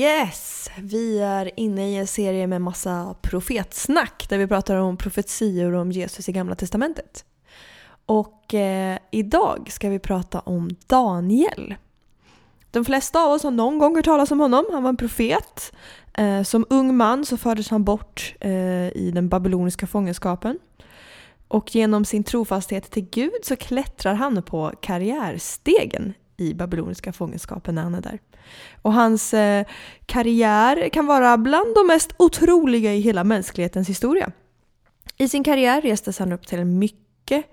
[0.00, 0.70] Yes!
[0.78, 5.92] Vi är inne i en serie med massa profetsnack där vi pratar om profetior om
[5.92, 7.24] Jesus i Gamla Testamentet.
[8.06, 11.74] Och eh, idag ska vi prata om Daniel.
[12.70, 14.64] De flesta av oss har någon gång hört talas om honom.
[14.72, 15.72] Han var en profet.
[16.14, 20.58] Eh, som ung man så fördes han bort eh, i den babyloniska fångenskapen.
[21.48, 27.82] Och genom sin trofasthet till Gud så klättrar han på karriärstegen i babyloniska fångenskapen när
[27.82, 28.18] han är där.
[28.82, 29.66] Och hans eh,
[30.06, 34.32] karriär kan vara bland de mest otroliga i hela mänsklighetens historia.
[35.18, 37.44] I sin karriär restes han upp till en mycket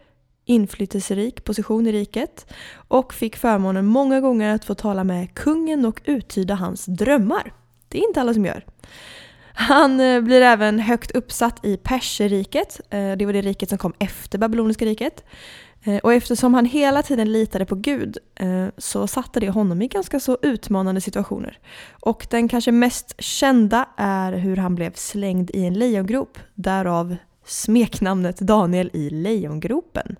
[0.45, 2.53] inflytelserik position i riket
[2.87, 7.53] och fick förmånen många gånger att få tala med kungen och uttyda hans drömmar.
[7.87, 8.65] Det är inte alla som gör.
[9.53, 12.81] Han eh, blir även högt uppsatt i Perserriket.
[12.89, 15.23] Eh, det var det riket som kom efter babyloniska riket.
[15.83, 19.87] Eh, och eftersom han hela tiden litade på Gud eh, så satte det honom i
[19.87, 21.59] ganska så utmanande situationer.
[22.01, 28.39] Och den kanske mest kända är hur han blev slängd i en lejongrop, därav smeknamnet
[28.39, 30.15] Daniel i lejongropen.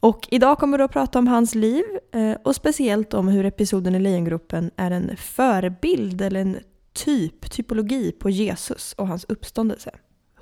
[0.00, 3.94] Och idag kommer vi att prata om hans liv eh, och speciellt om hur episoden
[3.94, 6.58] i lejongropen är en förebild eller en
[6.92, 9.90] typ, typologi på Jesus och hans uppståndelse.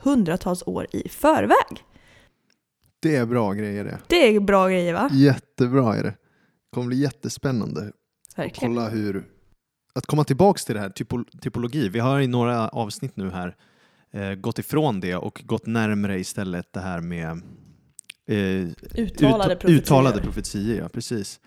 [0.03, 1.85] Hundratals år i förväg.
[3.01, 3.99] Det är bra grejer det.
[4.09, 5.11] Det är bra grejer va?
[5.13, 6.11] Jättebra är det.
[6.11, 7.93] Det kommer bli jättespännande
[8.37, 8.75] Verkligen.
[8.75, 9.25] kolla hur...
[9.95, 11.89] Att komma tillbaks till det här typo, typologi.
[11.89, 13.57] Vi har i några avsnitt nu här
[14.13, 17.31] eh, gått ifrån det och gått närmre istället det här med
[18.29, 20.77] eh, Uttalade ut, uttalade profetior.
[20.77, 21.41] Ja, precis.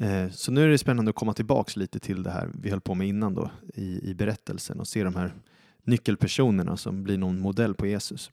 [0.00, 2.80] Eh, så nu är det spännande att komma tillbaks lite till det här vi höll
[2.80, 5.34] på med innan då i, i berättelsen och se de här
[5.84, 8.30] nyckelpersonerna som blir någon modell på Jesus.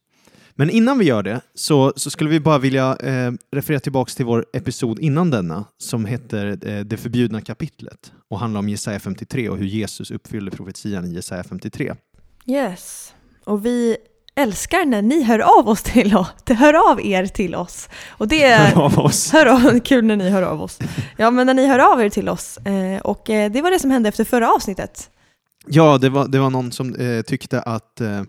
[0.56, 4.26] Men innan vi gör det så, så skulle vi bara vilja eh, referera tillbaks till
[4.26, 9.50] vår episod innan denna som heter eh, Det förbjudna kapitlet och handlar om Jesaja 53
[9.50, 11.94] och hur Jesus uppfyller profetian i Jesaja 53.
[12.46, 13.14] Yes.
[13.44, 13.98] Och vi
[14.36, 16.28] älskar när ni hör av oss till oss.
[16.44, 17.90] Det hör av er till oss.
[18.08, 18.66] Och det är...
[18.66, 19.32] Hör av oss.
[19.34, 20.80] Hör av, kul när ni hör av oss.
[21.18, 22.58] Ja, men när ni hör av er till oss.
[22.58, 25.10] Eh, och eh, det var det som hände efter förra avsnittet.
[25.68, 28.22] Ja, det var, det var någon som eh, tyckte att eh,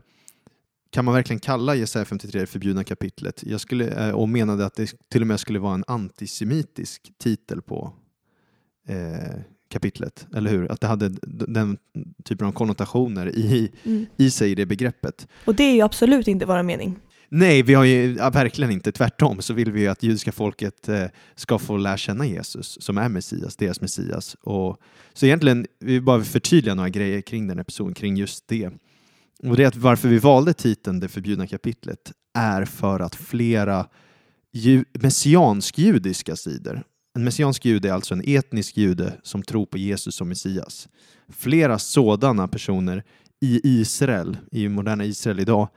[0.94, 3.42] kan man verkligen kalla Jesaja 53 det förbjudna kapitlet?
[3.46, 7.62] Jag skulle, eh, och menade att det till och med skulle vara en antisemitisk titel
[7.62, 7.92] på
[8.88, 9.40] eh,
[9.70, 10.72] kapitlet, eller hur?
[10.72, 11.76] Att det hade den
[12.24, 14.06] typen av konnotationer i, Mm.
[14.16, 15.28] i sig, i det begreppet.
[15.44, 16.96] Och det är ju absolut inte vår mening.
[17.28, 18.92] Nej, vi har ju ja, verkligen inte.
[18.92, 21.04] Tvärtom så vill vi ju att judiska folket eh,
[21.34, 24.36] ska få lära känna Jesus som är Messias, deras Messias.
[24.40, 24.80] Och,
[25.12, 28.70] så egentligen, vi vill bara förtydliga några grejer kring den episoden, kring just det.
[29.44, 33.86] Och det är att varför vi valde titeln Det förbjudna kapitlet är för att flera
[34.52, 36.82] ju, messiansk-judiska sidor,
[37.16, 40.88] en messiansk jude är alltså en etnisk jude som tror på Jesus som Messias.
[41.28, 43.04] Flera sådana personer
[43.40, 45.68] i Israel, i moderna Israel idag,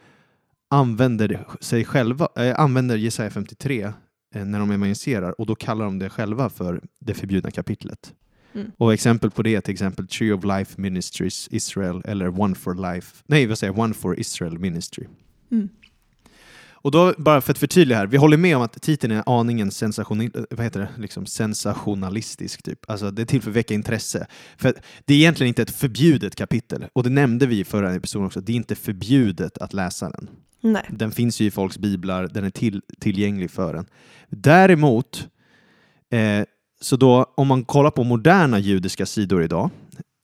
[0.69, 3.93] använder sig själva, äh, använder Jesaja 53
[4.35, 8.13] eh, när de evangeliserar och då kallar de det själva för det förbjudna kapitlet.
[8.53, 8.71] Mm.
[8.77, 12.93] Och exempel på det är till exempel Tree of Life Ministries Israel eller One for
[12.93, 15.05] Life, nej vad säger jag, One for Israel Ministry.
[15.51, 15.69] Mm.
[16.87, 19.71] Och då, bara för att förtydliga här, vi håller med om att titeln är aningen
[19.71, 20.89] sensation, vad heter det?
[20.97, 22.63] Liksom sensationalistisk.
[22.63, 22.89] Typ.
[22.89, 24.27] Alltså, det är till för att väcka intresse.
[24.57, 24.73] För
[25.05, 26.85] det är egentligen inte ett förbjudet kapitel.
[26.93, 30.29] Och det nämnde vi i förra episoden också, det är inte förbjudet att läsa den.
[30.61, 30.85] Nej.
[30.89, 33.85] Den finns ju i folks biblar, den är till, tillgänglig för en.
[34.29, 35.27] Däremot,
[36.09, 36.43] eh,
[36.81, 39.69] så då om man kollar på moderna judiska sidor idag,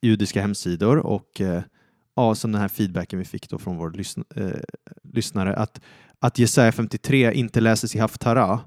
[0.02, 1.62] judiska hemsidor och eh,
[2.16, 4.46] ja, som den här feedbacken vi fick då från vår lyssn eh,
[5.14, 5.82] lyssnare, att,
[6.20, 8.60] att Jesaja 53 inte läses i Haftara,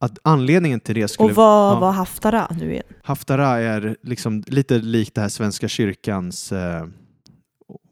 [0.00, 1.80] att anledningen till det skulle Och vad ja.
[1.80, 2.84] var Haftara nu igen?
[3.02, 6.86] Haftara är liksom lite likt det här Svenska kyrkans eh,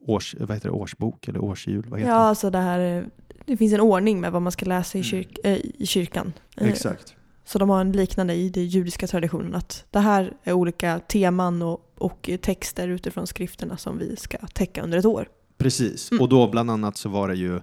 [0.07, 1.87] års, vad heter det, årsbok eller årshjul.
[1.89, 2.99] Vad heter Ja, alltså det här...
[2.99, 3.05] eh,
[3.47, 5.05] Det finns en ordning med vad man ska läsa i, Mm.
[5.11, 6.33] kyrk, eh, i kyrkan.
[6.57, 6.65] det?
[6.65, 7.15] Exakt.
[7.53, 9.55] Så de har en liknande i den judiska traditionen.
[9.55, 14.83] Att det här är olika teman och, och texter utifrån skrifterna som vi ska täcka
[14.83, 15.29] under ett år.
[15.59, 16.23] Precis, Mm.
[16.23, 17.57] och då bland annat så var det ju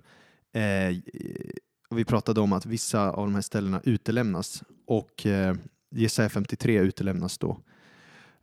[0.53, 0.97] eh,
[1.89, 5.55] vi pratade om att vissa av de här ställena utelämnas och eh,
[5.95, 7.57] Jesaja 53 utelämnas då.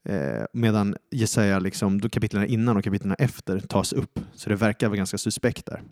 [0.05, 4.20] Eh, medan Jesaja, liksom, då kapitlen innan och kapitlen efter tas upp.
[4.35, 5.82] Så det verkar vara ganska suspekt där.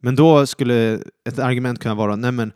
[0.00, 2.52] Men då skulle ett argument kunna vara nej men,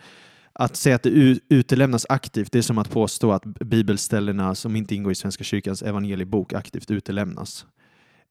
[0.53, 4.95] att säga att det utelämnas aktivt, det är som att påstå att bibelställena som inte
[4.95, 7.67] ingår i Svenska kyrkans evangeliebok aktivt utelämnas.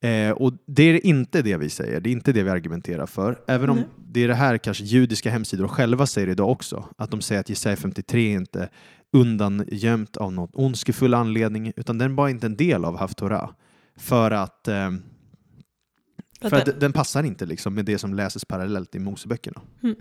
[0.02, 3.42] Eh, och det är inte det vi säger, det är inte det vi argumenterar för.
[3.48, 3.90] Även om mm.
[3.98, 7.50] det är det här kanske judiska hemsidor själva säger idag också, att de säger att
[7.50, 8.70] Jesaja 53 inte
[9.14, 13.50] undangömt av någon ondskefull anledning, utan den var inte en del av Haftorah.
[13.96, 14.92] För att, eh,
[16.42, 19.62] för att den passar inte liksom med det som läses parallellt i Moseböckerna.
[19.84, 19.96] Mm.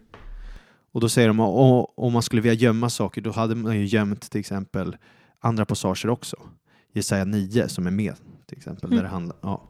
[0.92, 3.84] Och då säger de att om man skulle vilja gömma saker, då hade man ju
[3.84, 4.96] gömt till exempel
[5.40, 6.36] andra passager också.
[6.92, 8.14] Jesaja 9 som är med
[8.46, 8.84] till exempel.
[8.84, 8.96] Mm.
[8.96, 9.68] Där det handlar, ja.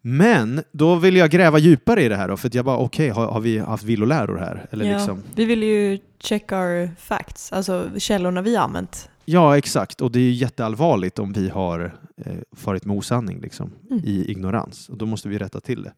[0.00, 3.10] Men då vill jag gräva djupare i det här då, för att jag bara okej,
[3.10, 4.66] okay, har, har, vi haft villoläror här?
[4.70, 5.22] Eller ja, liksom?
[5.34, 9.10] Vi vill ju check our facts, alltså källorna vi har använt.
[9.24, 10.00] Ja, exakt.
[10.00, 14.04] Och det är jätteallvarligt om vi har eh, farit med osanning liksom, mm.
[14.04, 14.88] i ignorans.
[14.88, 15.92] Och då måste vi rätta till det.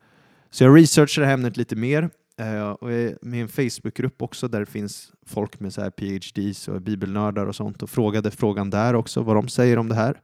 [0.50, 4.48] Så jag researchar det här ämnet lite mer eh, och är med en Facebookgrupp också
[4.48, 8.70] där det finns folk med så här PhDs och bibelnördar och sånt och frågade frågan
[8.70, 10.20] där också vad de säger om det här.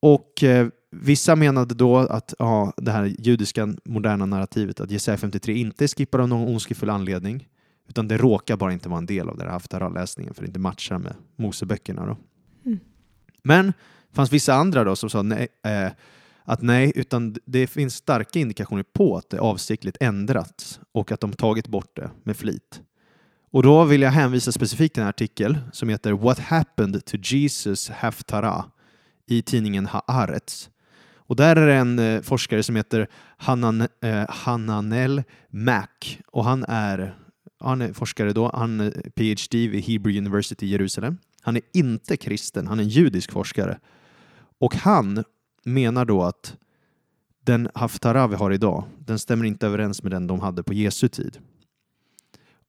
[0.00, 5.54] Och eh, vissa menade då att ja, det här judiska moderna narrativet att Jesaja 53
[5.54, 7.48] inte är skippad av någon ondskefull anledning
[7.88, 10.60] utan det råkar bara inte vara en del av den här Haftarah-läsningen för det inte
[10.60, 12.06] matchar med Moseböckerna.
[12.06, 12.16] Då.
[12.64, 12.78] Mm.
[13.42, 15.92] Men det fanns vissa andra då som sa nej, eh,
[16.46, 21.32] att nej, utan det finns starka indikationer på att det avsiktligt ändrats och att de
[21.32, 22.80] tagit bort det med flit.
[23.50, 27.88] Och då vill jag hänvisa specifikt till en artikel som heter What happened to Jesus
[27.88, 28.64] Haftara
[29.26, 30.70] i tidningen Haaretz.
[31.16, 36.64] Och där är det en eh, forskare som heter Hanan, eh, Hananel Mack och han
[36.68, 37.16] är,
[37.60, 41.18] han är forskare då, han eh, är PhD vid Hebrew University i Jerusalem.
[41.42, 43.78] Han är inte kristen, han är en judisk forskare.
[44.58, 45.24] Och han
[45.66, 46.56] menar då att
[47.44, 51.08] den haftara vi har idag, den stämmer inte överens med den de hade på Jesu
[51.08, 51.38] tid.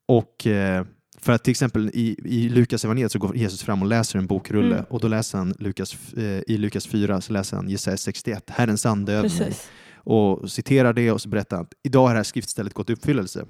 [0.07, 0.85] Och eh,
[1.19, 4.27] för att till exempel i, i Lukas evangeliet så går Jesus fram och läser en
[4.27, 4.85] bokrulle mm.
[4.89, 8.85] och då läser han Lukas, eh, i Lukas 4 så läser han Jesaja 61, Herrens
[8.85, 9.53] ande över mig.
[9.95, 12.93] Och citerar det och så berättar han att idag har det här skriftstället gått i
[12.93, 13.45] uppfyllelse.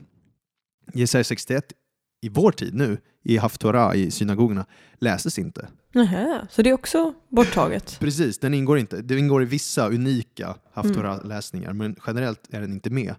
[0.94, 1.74] Jesaja 61
[2.22, 4.66] i vår tid nu, i Haftorah i synagogorna,
[5.00, 5.68] läses inte.
[5.98, 7.98] Nähä, så det är också borttaget?
[8.00, 9.02] Precis, den ingår inte.
[9.02, 11.78] Det ingår i vissa unika Haftorah-läsningar, mm.
[11.78, 13.16] men generellt är den inte med.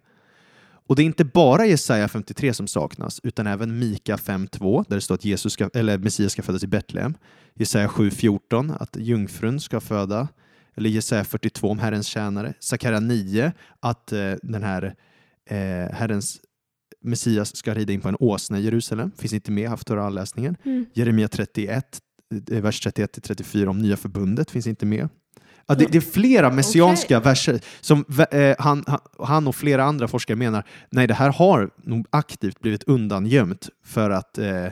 [0.88, 5.00] Och det är inte bara Jesaja 53 som saknas, utan även Mika 5.2 där det
[5.00, 7.14] står att Jesus ska, eller Messias ska födas i Betlehem.
[7.54, 10.28] Jesaja 7.14 att jungfrun ska föda.
[10.76, 12.54] Eller Jesaja 42 om Herrens tjänare.
[12.60, 14.94] Sakaria 9 att eh, den här
[15.50, 15.56] eh,
[15.94, 16.40] Herrens
[17.00, 19.10] Messias ska rida in på en åsna i Jerusalem.
[19.18, 20.56] Finns inte med i Haftorah-läsningen.
[20.64, 20.86] Mm.
[20.92, 21.98] Jeremia 31, eh,
[22.30, 25.08] vers 31-34 om nya förbundet finns inte med.
[25.66, 27.30] Ja, det, det, är flera messianska okay.
[27.30, 28.84] verser som eh, han,
[29.18, 34.10] han och flera andra forskare menar, nej det här har nog aktivt blivit undangömt för
[34.10, 34.66] att eh,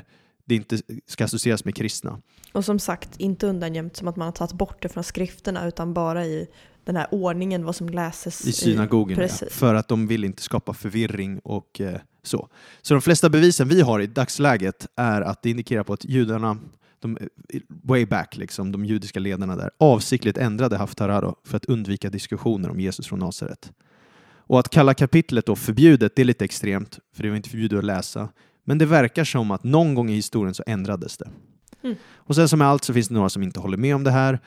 [0.44, 2.20] det inte ska associeras med kristna.
[2.52, 5.94] Och som sagt, inte undangömt som att man har tagit bort det från skrifterna utan
[5.94, 6.46] bara i
[6.84, 9.28] den här ordningen vad som läses i synagogen.
[9.40, 12.48] Ja, för att de vill inte skapa förvirring och eh, så.
[12.82, 16.58] Så de flesta bevisen vi har i dagsläget är att det indikerar på att judarna
[17.00, 17.18] de,
[17.68, 22.80] way back, liksom, de judiska ledarna där, avsiktligt ändrade Haftarah för att undvika diskussioner om
[22.80, 23.72] Jesus från Nasaret.
[24.48, 27.78] Och att kalla kapitlet då förbjudet, det är lite extremt, för det var inte förbjudet
[27.78, 28.28] att läsa.
[28.64, 31.28] Men det verkar som att någon gång i historien så ändrades det.
[31.82, 31.96] Mm.
[32.14, 34.10] Och sen som med allt så finns det några som inte håller med om det
[34.10, 34.40] här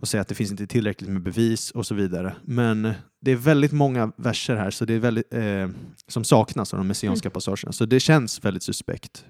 [0.00, 2.34] och säger att det finns inte tillräckligt med bevis och så vidare.
[2.44, 5.68] Men det är väldigt många verser här så det är väldigt, eh,
[6.08, 7.32] som saknas av de messianska mm.
[7.32, 9.24] passagerna, så det känns väldigt suspekt.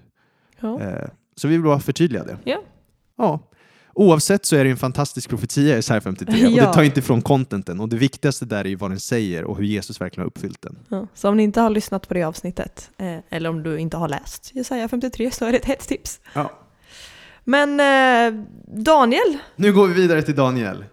[0.59, 0.81] Ja.
[0.81, 2.37] Eh, så vi vill bara förtydliga det.
[2.43, 2.61] Ja.
[3.17, 3.39] ja.
[3.93, 6.47] Oavsett så är det en fantastisk profetia i Isaiah 53 ja.
[6.47, 9.43] och det tar inte ifrån contenten och det viktigaste där är ju vad den säger
[9.43, 10.77] och hur Jesus verkligen har uppfyllt den.
[10.89, 11.07] Ja.
[11.13, 14.09] Så om ni inte har lyssnat på det avsnittet eh, eller om du inte har
[14.09, 16.19] läst Jesaja 53 så är det ett hett tips.
[16.33, 16.51] Ja.
[17.43, 19.37] Men eh, Daniel?
[19.55, 20.85] Nu går vi vidare till Daniel.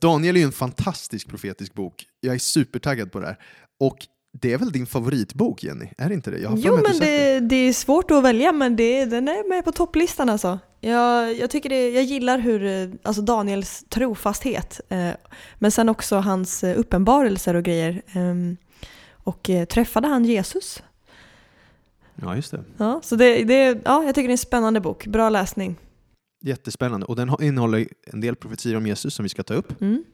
[0.00, 2.06] Daniel är ju en fantastisk profetisk bok.
[2.20, 3.38] Jag är supertaggad på det här.
[3.80, 5.86] Och det är väl din favoritbok Jenny?
[5.98, 6.38] Är det inte det?
[6.38, 10.28] jo men det, det, är svårt att välja men det, den är med på topplistan
[10.28, 10.58] alltså.
[10.80, 15.10] Jag, jag, tycker det, jag gillar hur, alltså Daniels trofasthet eh,
[15.54, 18.02] men sen också hans uppenbarelser och grejer.
[18.12, 18.34] Eh,
[19.10, 20.82] och eh, träffade han Jesus?
[22.14, 22.64] Ja just det.
[22.76, 25.76] Ja, så det, det, ja, jag tycker det är en spännande bok, bra läsning.
[26.40, 27.06] Jättespännande.
[27.06, 29.80] Och den innehåller en del profetier om Jesus som vi ska ta upp.
[29.80, 30.04] Mm.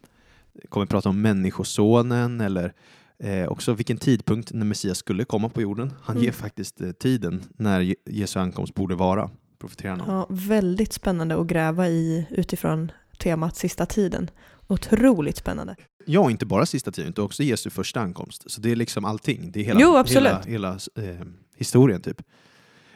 [0.69, 2.73] Kommer prata om Människosonen eller
[3.19, 5.93] Eh, också vilken tidpunkt när Messias skulle komma på jorden.
[6.03, 6.25] Han Mm.
[6.25, 10.15] ger faktiskt eh, tiden när Je- Jesu ankomst borde vara, profeterar han.
[10.15, 14.31] Ja, väldigt spännande att gräva i utifrån temat sista tiden.
[14.67, 15.77] Otroligt spännande.
[16.07, 18.51] Ja, inte bara sista tiden, utan också Jesu första ankomst.
[18.51, 19.51] Så det är liksom allting.
[19.53, 21.27] Det är hela, Jo, hela, hela eh,
[21.57, 22.23] historien typ.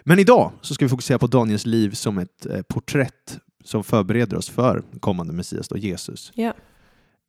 [0.04, 4.36] Men idag så ska vi fokusera på Daniels liv som ett eh, porträtt som förbereder
[4.36, 6.32] oss för kommande Messias, då Jesus.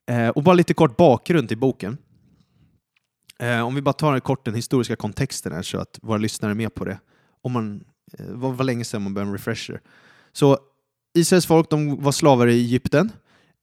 [0.10, 1.98] Eh, och bara lite kort bakgrund till boken.
[3.40, 6.56] Eh, om vi bara tar kort den historiska kontexten här så att våra lyssnare är
[6.56, 7.00] med på det.
[7.42, 7.84] Om man,
[8.20, 9.82] eh, var länge sedan man började en refresher.
[10.34, 10.58] Så
[11.18, 13.12] Israels folk de var slavar i Egypten.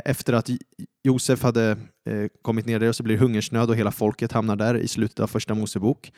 [0.04, 0.48] Efter att
[1.04, 1.70] Josef hade
[2.10, 5.20] eh, kommit ner där så blir det hungersnöd och hela folket hamnar där i slutet
[5.20, 6.12] av första Mosebok.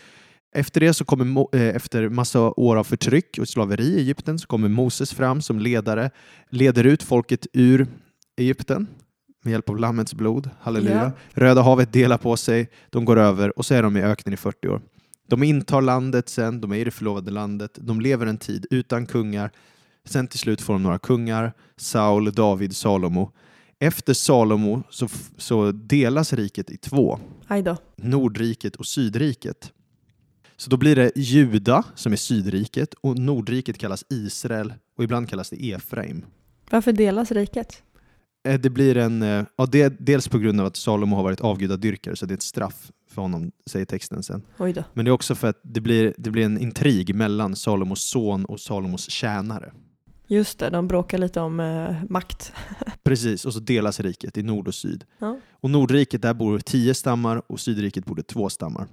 [0.54, 4.46] Efter det så kommer, eh, efter massa år av förtryck och slaveri i Egypten så
[4.46, 6.10] kommer Moses fram som ledare,
[6.50, 7.86] leder ut folket ur
[8.36, 8.86] Egypten
[9.44, 10.50] med hjälp av Lammets blod.
[10.60, 11.12] Halleluja.
[11.34, 11.42] Ja.
[11.42, 14.36] Röda havet delar på sig, de går över och så är de i öknen i
[14.36, 14.80] 40 år.
[15.28, 19.06] De intar landet sen, de är i det förlovade landet, de lever en tid utan
[19.06, 19.50] kungar.
[20.04, 23.32] Sen till slut får de några kungar, Saul, David, Salomo.
[23.78, 27.18] Efter Salomo så, så delas riket i två.
[27.96, 29.72] Nordriket och Sydriket.
[30.60, 35.50] Så då blir det Juda som är Sydriket och Nordriket kallas Israel och ibland kallas
[35.50, 36.24] det Efraim.
[36.70, 37.82] Varför delas riket?
[38.48, 41.40] Eh, Det blir en, eh, ja, det, dels på grund av att Salomo har varit
[41.40, 44.42] avgudadyrkare så det är ett straff för honom, säger texten sen.
[44.94, 48.44] Men det är också för att det blir, det blir en intrig mellan Salomos son
[48.44, 49.72] och Salomos tjänare.
[50.26, 52.52] Just det, de bråkar lite om eh, makt.
[53.02, 55.04] Precis, och så delas riket i nord och syd.
[55.18, 55.38] Ja.
[55.50, 58.86] Och Nordriket där bor tio stammar och Sydriket bor det två stammar.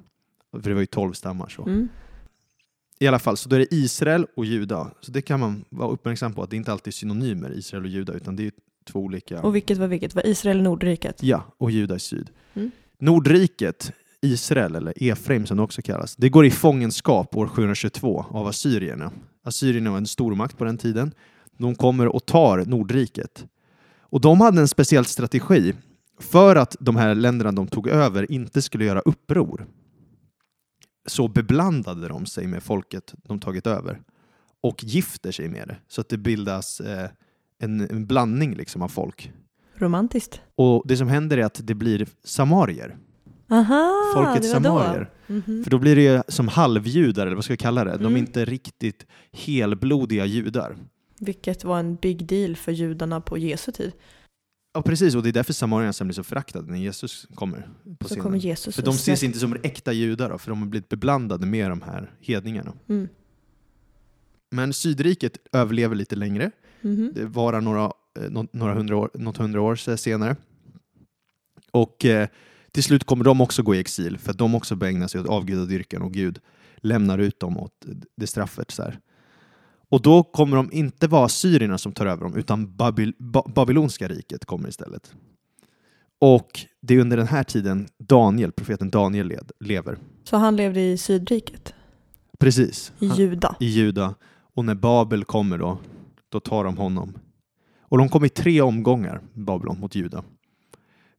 [0.62, 1.47] För det var ju tolv stammar.
[1.50, 1.63] Så.
[1.63, 1.88] Mm.
[3.00, 4.91] I alla fall, så då är det Israel och Juda.
[5.01, 7.89] Så det kan man vara uppmärksam på att det inte alltid är synonymer, Israel och
[7.89, 8.51] Juda, utan det är
[8.85, 9.41] två olika.
[9.41, 10.15] Och vilket var vilket?
[10.15, 11.24] Var Israel Nordriket?
[11.24, 12.29] Ja, och Juda i syd.
[12.53, 12.71] Mm.
[13.00, 18.47] Nordriket, Israel, eller Efraim som det också kallas, det går i fångenskap år 722 av
[18.47, 19.12] assyrierna.
[19.43, 21.12] Assyrierna var en stormakt på den tiden.
[21.57, 23.45] De kommer och tar Nordriket.
[24.00, 25.74] Och de hade en speciell strategi
[26.19, 29.65] för att de här länderna de tog över inte skulle göra uppror.
[31.05, 34.01] Så beblandade de sig med folket de tagit över
[34.62, 35.77] och gifter sig med det.
[35.88, 37.09] Så att det bildas eh,
[37.59, 39.31] en, en blandning liksom av folk.
[39.75, 40.41] Romantiskt.
[40.55, 42.97] Och det som händer är att det blir samarier.
[43.50, 44.63] Aha, Folket var då.
[44.69, 45.09] samarier.
[45.27, 45.63] Mhm.
[45.63, 47.91] För då blir det som halvjudar, eller vad ska vi kalla det?
[47.91, 48.17] De är Mm.
[48.17, 50.77] inte riktigt helblodiga judar.
[51.19, 53.91] Vilket var en big deal för judarna på Jesu tid.
[54.75, 55.15] Ja, precis.
[55.15, 58.24] Och det är därför samarierna sen blir så föraktade när Jesus kommer på Så scenen.
[58.24, 61.46] kommer Jesus för de ses inte som äkta judar, då, för de har blivit beblandade
[61.46, 62.74] med de här hedningarna.
[62.89, 63.08] Mm.
[64.51, 66.51] Men Sydriket överlever lite längre.
[66.82, 67.12] Mhm.
[67.15, 67.84] Det varar några,
[68.20, 70.36] eh, nå- några hundra år, något hundra år senare.
[71.72, 72.27] Och eh,
[72.72, 75.22] till slut kommer de också gå i exil för att de också börjar ägna sig
[75.22, 76.39] åt avgudadyrkan och Gud
[76.77, 78.72] lämnar ut dem åt det straffet.
[78.72, 79.00] Så här.
[79.89, 84.08] Och då kommer de inte vara syrierna som tar över dem utan Babyl ba babylonska
[84.08, 85.13] riket kommer istället.
[86.20, 89.98] Och det är under den här tiden Daniel, profeten Daniel led, lever.
[90.24, 91.74] Så han levde i Sydriket?
[92.39, 92.94] Precis.
[93.00, 93.56] I Han- Juda?
[93.60, 94.15] i Juda.
[94.56, 95.77] Och när Babel kommer då,
[96.30, 97.13] då tar de honom.
[97.80, 100.24] Och de kom i tre omgångar, Babylon, mot Juda.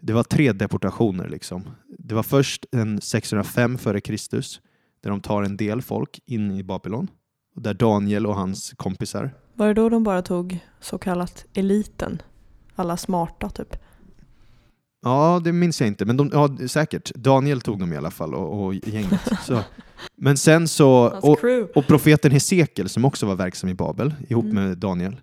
[0.00, 1.62] Det var tre deportationer liksom.
[1.98, 4.60] Det var först en 605 före Kristus,
[5.02, 7.08] där de tar en del folk in i Babylon.
[7.56, 12.22] Och Där Daniel och hans kompisar, Var det då de bara tog så kallat eliten?
[12.74, 13.76] Alla smarta typ?
[15.02, 17.14] ja det minns jag inte, men de, ja, säkert.
[17.14, 19.20] Daniel tog dem i alla fall och, och gänget.
[19.42, 19.60] Så.
[20.16, 20.88] Men sen så,
[21.22, 21.38] och?
[21.74, 24.54] Och profeten Hesekiel, som också var verksam i Babel, ihop Mm.
[24.54, 25.16] med Daniel,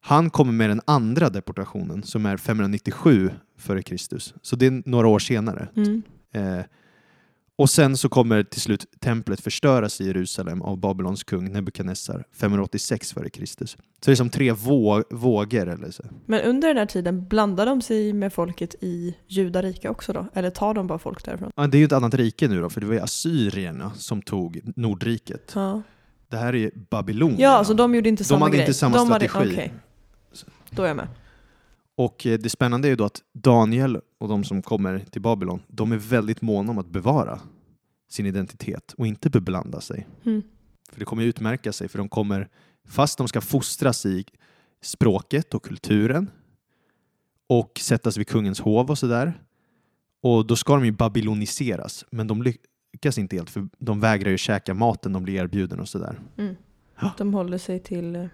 [0.00, 4.34] han kommer med den andra deportationen som är 597 före Kristus.
[4.42, 5.68] Så det är några år senare.
[5.76, 6.02] Mm.
[6.34, 6.64] Eh,
[7.56, 13.12] och sen så kommer till slut templet förstöras i Jerusalem av Babylons kung Nebukadnessar 586
[13.12, 13.70] före Kristus.
[13.70, 15.68] Så det är som tre vå vågor.
[15.68, 16.02] Eller så.
[16.26, 20.26] Men under den här tiden blandar de sig med folket i Judarike också då?
[20.34, 21.50] Eller tar de bara folk därifrån?
[21.56, 24.22] Ja, det är ju ett annat rike nu då, för det var ju assyrierna som
[24.22, 25.52] tog Nordriket.
[25.54, 25.82] Ja,
[26.28, 27.42] Det här är ju Babylonierna.
[27.42, 28.60] ja så de gjorde inte De samma hade grej?
[28.66, 29.52] inte samma de hade- strategi.
[29.54, 29.72] Okej,
[30.70, 31.08] då är jag med.
[31.96, 35.62] Och eh, det spännande är ju då att Daniel och de som kommer till Babylon,
[35.68, 37.40] de är väldigt måna om att bevara
[38.08, 40.06] sin identitet och inte beblanda sig.
[40.24, 40.42] Mm.
[40.92, 42.48] För det kommer utmärka sig, för de kommer,
[42.88, 44.24] fast de ska fostras i
[44.82, 46.30] språket och kulturen
[47.46, 49.40] och sättas vid kungens hov och sådär,
[50.22, 54.38] och då ska de ju babyloniseras, men de lyckas inte helt, för de vägrar ju
[54.38, 56.20] käka maten de blir erbjuden och sådär.
[56.36, 56.56] Mm.
[57.18, 58.26] De håller sig till eh,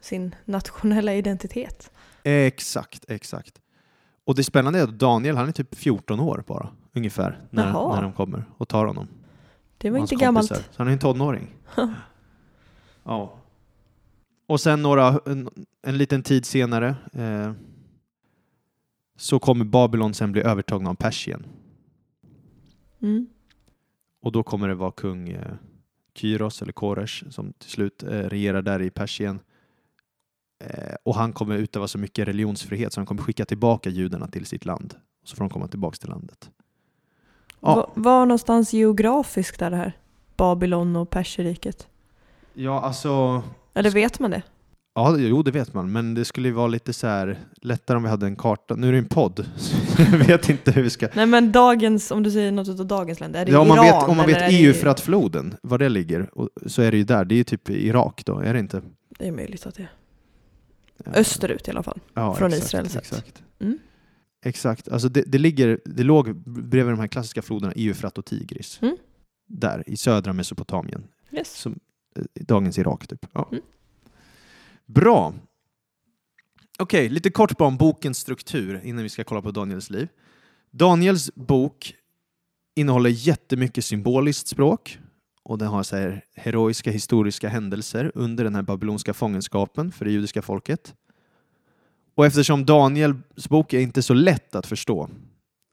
[0.00, 1.90] sin nationella identitet.
[2.24, 3.60] Exakt, exakt.
[4.24, 7.94] Och det spännande är att Daniel, han är typ 14 år bara ungefär när, Jaha.
[7.94, 9.08] när de kommer och tar honom.
[9.78, 10.48] Det var inte gammalt.
[10.48, 10.72] kompisar.
[10.72, 11.56] Så han är en tonåring.
[13.04, 13.38] ja.
[14.46, 15.48] Och sen några, en,
[15.82, 17.52] en liten tid senare eh,
[19.16, 21.46] så kommer Babylon sen bli övertagna av Persien.
[23.02, 23.26] Mm.
[24.22, 25.54] Och då kommer det vara kung eh,
[26.14, 29.40] Kyros eller Koresh som till slut eh, regerar där i Persien.
[30.66, 34.46] Eh, och han kommer utöva så mycket religionsfrihet så han kommer skicka tillbaka judarna till
[34.46, 34.94] sitt land.
[35.24, 36.50] Så får de komma tillbaka till landet.
[37.60, 37.74] Ja.
[37.74, 39.92] Va- Var någonstans geografiskt är det här?
[40.36, 41.86] Babylon och Perserriket?
[42.54, 43.42] Ja, alltså...
[43.74, 44.42] Eller vet man det?
[44.94, 45.92] Ja, jo, det vet man.
[45.92, 48.74] Men det skulle ju vara lite så här lättare om vi hade en karta.
[48.74, 51.08] Nu är det en podd, så jag vet inte hur vi ska...
[51.14, 53.76] Nej men dagens, om du säger något av dagens länder, är det Ja, om man
[53.86, 54.00] Iran?
[54.00, 56.30] vet, om man vet Eufratfloden, var det ligger,
[56.66, 57.24] så är det ju där.
[57.24, 58.82] Det är ju typ Irak då, är det inte?
[59.18, 59.90] Det är möjligt att det är.
[61.04, 61.12] Ja.
[61.12, 62.00] Österut i alla fall.
[62.14, 63.02] Ja, från exakt, Israel sett.
[63.02, 63.42] Exakt.
[63.60, 63.78] Mm.
[64.44, 64.88] Exakt.
[64.88, 68.78] Alltså det, det, ligger, det låg bredvid de här klassiska floderna Eufrat och Tigris.
[68.82, 68.96] Mm.
[69.46, 71.04] Där, i södra Mesopotamien.
[71.32, 71.52] Yes.
[71.52, 71.78] Som,
[72.16, 73.26] eh, dagens Irak, typ.
[73.32, 73.48] Ja.
[73.52, 73.62] Mm.
[74.86, 75.34] Bra.
[76.78, 80.08] Okej, lite kort bara om bokens struktur innan vi ska kolla på Daniels liv.
[80.70, 81.94] Daniels bok
[82.74, 84.98] innehåller jättemycket symboliskt språk
[85.44, 90.10] och den har så här heroiska historiska händelser under den här babylonska fångenskapen för det
[90.10, 90.94] judiska folket.
[92.14, 95.08] Och eftersom Daniels bok är inte så lätt att förstå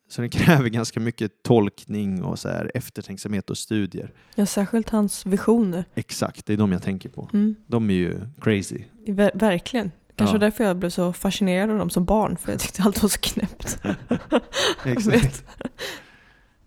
[0.09, 4.13] så den kräver ganska mycket tolkning och så här eftertänksamhet och studier.
[4.35, 5.85] Ja, särskilt hans visioner.
[5.95, 7.29] Exakt, det är de jag tänker på.
[7.33, 7.55] Mm.
[7.67, 8.83] De är ju crazy.
[9.07, 9.91] Ver- verkligen.
[10.15, 10.39] Kanske Ja.
[10.39, 13.19] därför jag blev så fascinerad av dem som barn, för jag tyckte allt var så
[13.19, 13.81] knäppt.
[14.85, 15.43] Exakt.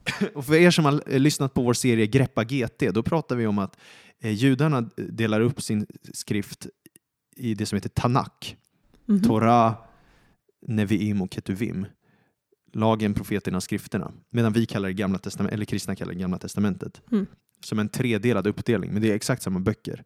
[0.35, 3.59] Och för er som har lyssnat på vår serie Greppa GT, då pratar vi om
[3.59, 3.77] att
[4.21, 6.67] eh, judarna delar upp sin skrift
[7.37, 8.55] i det som heter Tanakh.
[9.07, 9.23] Mhm.
[9.23, 9.75] Torah,
[10.67, 11.87] Neviim och Ketuvim.
[12.73, 14.13] Lagen, profeterna, skrifterna.
[14.31, 17.03] Medan vi kallar det gamla testamentet, eller kristna kallar det gamla testamentet.
[17.13, 17.27] Mm.
[17.65, 20.05] Som en tredelad uppdelning, men det är exakt samma böcker.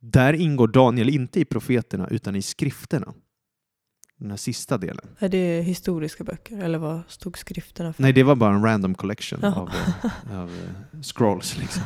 [0.00, 3.14] Där ingår Daniel inte i profeterna utan i skrifterna.
[4.18, 5.06] Den här sista delen.
[5.18, 8.02] Är det historiska böcker, eller vad stod skrifterna för?
[8.02, 9.54] Nej, det var bara en random collection Ja.
[9.54, 9.70] av,
[10.30, 11.58] eh, av eh, scrolls.
[11.58, 11.82] Liksom.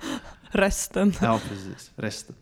[0.50, 1.12] Resten.
[1.22, 1.90] Ja, precis.
[1.96, 2.34] Resten.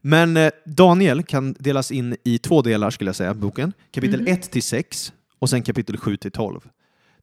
[0.00, 3.72] Men eh, Daniel kan delas in i två delar skulle jag säga, boken.
[3.90, 4.32] Kapitel Mhm.
[4.32, 6.60] 1 till 6 och sen kapitel 7 till 12.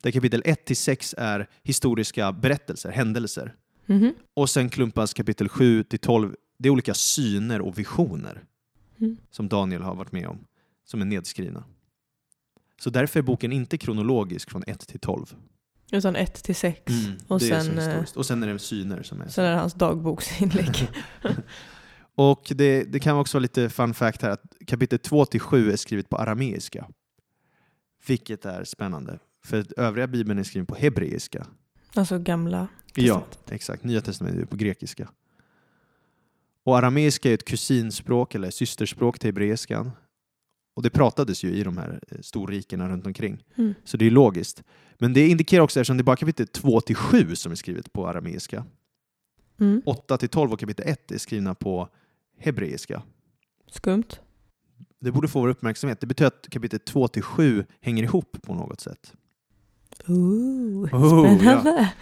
[0.01, 3.55] Där kapitel 1 till 6 är historiska berättelser, händelser.
[3.85, 4.13] Mhm.
[4.33, 8.43] Och sen klumpas kapitel 7 till 12, det är olika syner och visioner
[9.01, 9.17] Mm.
[9.29, 10.45] som Daniel har varit med om,
[10.85, 11.63] som är nedskrivna.
[12.81, 15.35] Så därför är boken inte kronologisk från 1 till 12.
[15.91, 16.81] Utan 1 till 6.
[17.27, 19.51] Och det är så sen, eh, och sen är det syner som är Sen är
[19.51, 20.89] det hans dagboksinlägg.
[22.15, 25.71] Och det, det kan också vara lite fun fact här att kapitel 2 till 7
[25.71, 26.87] är skrivet på arameiska.
[28.07, 29.19] Vilket är spännande.
[29.45, 31.47] För övriga bibeln är skriven på hebreiska.
[31.93, 33.51] alltså gamla Ja, testamentet.
[33.51, 33.83] exakt.
[33.83, 35.09] Nya testamentet är på grekiska.
[36.69, 39.91] Och arameiska är ett kusinspråk eller systerspråk till hebreiskan.
[40.75, 43.43] Och det pratades ju i de här eh, storrikena runt omkring.
[43.55, 43.73] Mm.
[43.83, 44.63] Så det är logiskt.
[44.97, 47.93] Men det indikerar också, eftersom det är bara kapitel 2 till 7 som är skrivet
[47.93, 48.65] på arameiska.
[49.59, 49.81] Mm.
[49.85, 51.89] 8 till 12 och kapitel 1 är skrivna på
[52.37, 53.01] hebreiska.
[53.71, 54.09] Skumt.
[54.99, 56.01] Det borde få vår uppmärksamhet.
[56.01, 59.13] Det betyder att kapitel 2 till 7 hänger ihop på något sätt.
[60.07, 61.93] Ooh, Oh, spännande.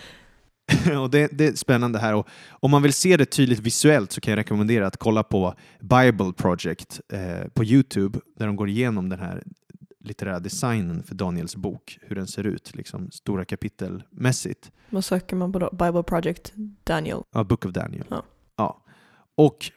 [1.02, 2.14] och det, det är spännande här.
[2.14, 5.54] Och om man vill se det tydligt visuellt så kan jag rekommendera att kolla på
[5.80, 9.44] Bible Project eh, på Youtube där de går igenom den här
[10.00, 14.72] litterära designen för Daniels bok, hur den ser ut, liksom stora kapitelmässigt.
[14.90, 15.70] Vad söker man på då?
[15.72, 16.52] Bible Project
[16.84, 17.22] Daniel.
[17.32, 18.06] Ja, Book of Daniel.
[18.10, 18.24] Ja.
[18.56, 18.84] Ja.
[19.36, 19.72] Och,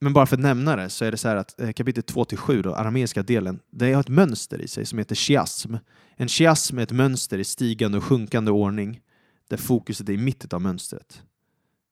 [0.00, 2.62] men bara för att nämna det så är det så här att eh, kapitel 2-7,
[2.62, 5.74] då, arameiska delen, det har ett mönster i sig som heter chiasm.
[6.16, 9.00] En chiasm är ett mönster i stigande och sjunkande ordning
[9.48, 11.22] där fokuset är i mitten av mönstret.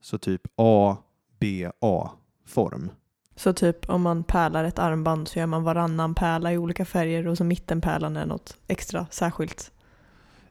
[0.02, 0.96] Så typ A,
[1.40, 2.90] B, A-form.
[3.36, 7.26] Så typ om man pärlar ett armband så gör man varannan pärla i olika färger
[7.28, 9.72] och så mittenpärlan är något extra särskilt.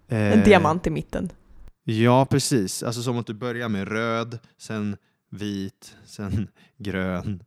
[0.08, 1.30] En Eh, diamant i mitten.
[1.84, 2.84] Ja, precis.
[2.84, 4.98] Alltså som att du börjar med röd, sen
[5.30, 7.44] vit, sen grön,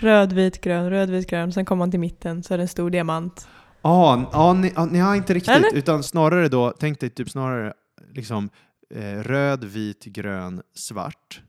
[0.00, 1.52] Röd, vit, grön, röd, vit, grön.
[1.52, 3.48] Sen kommer man till mitten så är det en stor diamant.
[3.82, 5.74] Ja, ja, ni, ja, ni har inte riktigt, Eller?
[5.74, 7.72] utan snarare då, tänk dig typ snarare
[8.14, 8.50] liksom
[8.94, 11.42] eh, röd, vit, grön, svart.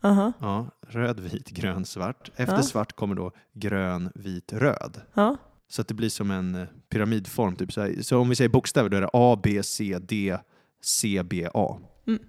[0.00, 0.32] Aha.
[0.40, 2.30] Ja, röd, vit, grön, svart.
[2.36, 2.62] Efter Ja.
[2.62, 5.00] svart kommer då grön, vit, röd.
[5.14, 5.36] Ja.
[5.68, 7.56] Så att det blir som en eh, pyramidform.
[7.56, 10.38] Typ så, så om vi säger bokstäver då är det A, B, C, D,
[10.82, 11.78] C, B, A.
[12.06, 12.20] Mm.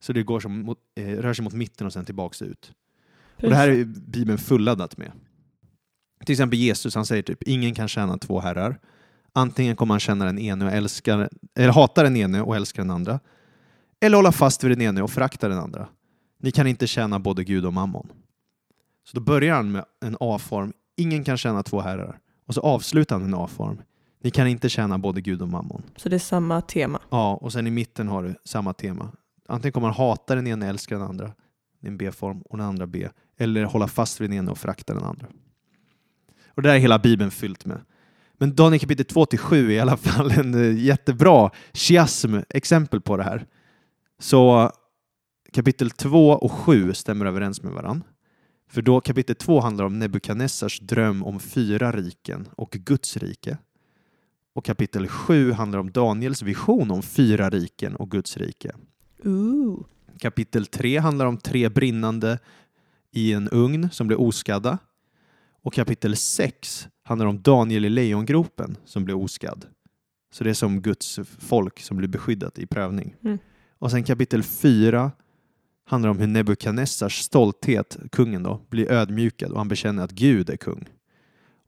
[0.00, 2.72] Så det går som mot, eh, rör sig mot mitten och sen tillbaks ut.
[3.42, 5.12] Och det här är Bibeln fulladdat med.
[6.26, 8.80] Till exempel Jesus, han säger typ ingen kan tjäna två herrar.
[9.36, 12.90] Antingen kommer han känna den ene och älskar, eller hata den ene och älska den
[12.90, 13.20] andra.
[14.00, 15.88] Eller hålla fast vid den ene och förakta den andra.
[16.38, 18.08] Ni kan inte tjäna både Gud och mammon.
[19.04, 20.72] Så då börjar han med en A-form.
[20.96, 22.18] Ingen kan tjäna två herrar.
[22.46, 23.82] Och så avslutar han med en A-form.
[24.22, 25.82] Ni kan inte tjäna både Gud och mammon.
[25.96, 27.00] Så det är samma tema.
[27.10, 29.12] Ja, och sen i mitten har du samma tema.
[29.48, 31.32] Antingen kommer man hata den ena och älska den andra.
[31.80, 32.40] Det är en B-form.
[32.40, 33.08] Och den andra B.
[33.38, 35.26] Eller hålla fast vid den ena och förakta den andra.
[36.46, 37.80] Och det där är hela Bibeln fyllt med.
[38.38, 43.46] Men Daniel kapitel 2-7 är i alla fall en eh, jättebra chiasm-exempel på det här.
[44.18, 44.70] Så
[45.52, 48.06] kapitel 2 och 7 stämmer överens med varandra.
[48.68, 53.58] För då kapitel 2 handlar om Nebukadnessars dröm om fyra riken och Guds rike.
[54.54, 58.72] Och kapitel 7 handlar om Daniels vision om fyra riken och Guds rike.
[59.24, 59.84] Ooh.
[60.18, 62.38] Kapitel 3 handlar om tre brinnande
[63.12, 64.78] i en ugn som blir oskadda.
[65.62, 69.66] Och kapitel 6 handlar om Daniel i lejongropen som blir oskadd.
[70.34, 73.14] Så det är som Guds folk som blir beskyddat i prövning.
[73.24, 73.38] Mm.
[73.78, 75.12] Och sen kapitel 4
[75.86, 80.56] handlar om hur Nebukadnessars stolthet, kungen då, blir ödmjukad och han bekänner att Gud är
[80.56, 80.88] kung.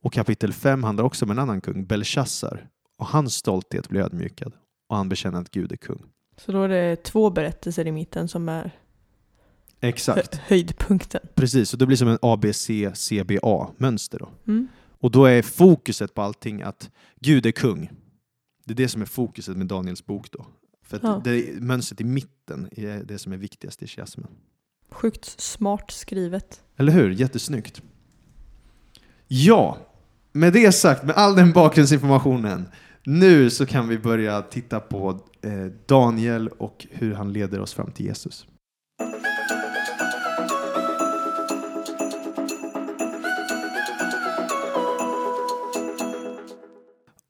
[0.02, 2.68] Och kapitel 5 handlar också om en annan kung, Belshazzar,
[2.98, 4.52] och hans stolthet blir ödmjukad
[4.88, 6.02] och han bekänner att Gud är kung.
[6.36, 8.70] Så då är det två berättelser i mitten som är
[9.80, 10.34] Exakt.
[10.34, 11.20] hö- höjdpunkten.
[11.34, 14.28] Precis, och det blir som en ABC, CBA mönster då.
[14.46, 14.68] Mm.
[15.06, 16.90] Och då är fokuset på allting att
[17.20, 17.90] Gud är kung.
[18.64, 20.46] Det är det som är fokuset med Daniels bok då.
[20.82, 21.20] För Ja.
[21.24, 24.28] det, mönstret i mitten är det som är viktigast i chiasmen.
[24.90, 26.62] Sjukt smart skrivet.
[26.76, 27.10] Eller hur?
[27.10, 27.82] Jättesnyggt.
[29.28, 29.78] Ja,
[30.32, 32.68] med det sagt, med all den bakgrundsinformationen,
[33.04, 37.90] nu så kan vi börja titta på eh, Daniel och hur han leder oss fram
[37.90, 38.46] till Jesus.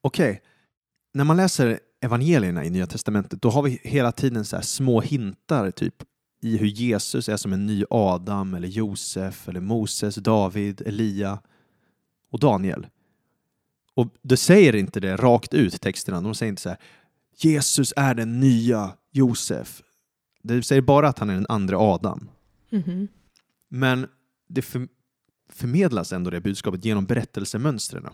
[0.06, 0.42] Okej,
[1.14, 5.70] när man läser evangelierna i Nya Testamentet, då har vi hela tiden så små hintar
[5.70, 5.94] typ
[6.42, 11.38] i hur Jesus är som en ny Adam, eller Josef, eller Moses, David, Elia
[12.30, 12.86] och Daniel.
[13.94, 16.20] Och det säger inte det rakt ut, texterna.
[16.20, 16.78] De säger inte så här
[17.36, 19.82] Jesus är den nya Josef.
[20.42, 22.30] Det säger bara att han är den andra Adam.
[22.70, 23.08] Mhm.
[23.68, 24.06] Men
[24.48, 24.88] det för,
[25.48, 28.06] förmedlas ändå det budskapet genom berättelsemönstren.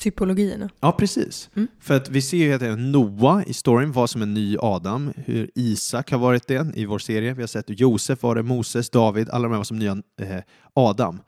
[0.00, 0.70] Typologierna.
[0.80, 1.50] Ja, precis.
[1.54, 1.68] Mm.
[1.80, 5.50] För att vi ser ju att Noa i storyn var som en ny Adam, hur
[5.54, 7.34] Isak har varit det i vår serie.
[7.34, 10.02] Vi har sett hur Josef var det, Moses, David, alla de här var som nya
[10.20, 10.42] eh,
[10.74, 11.20] Adam.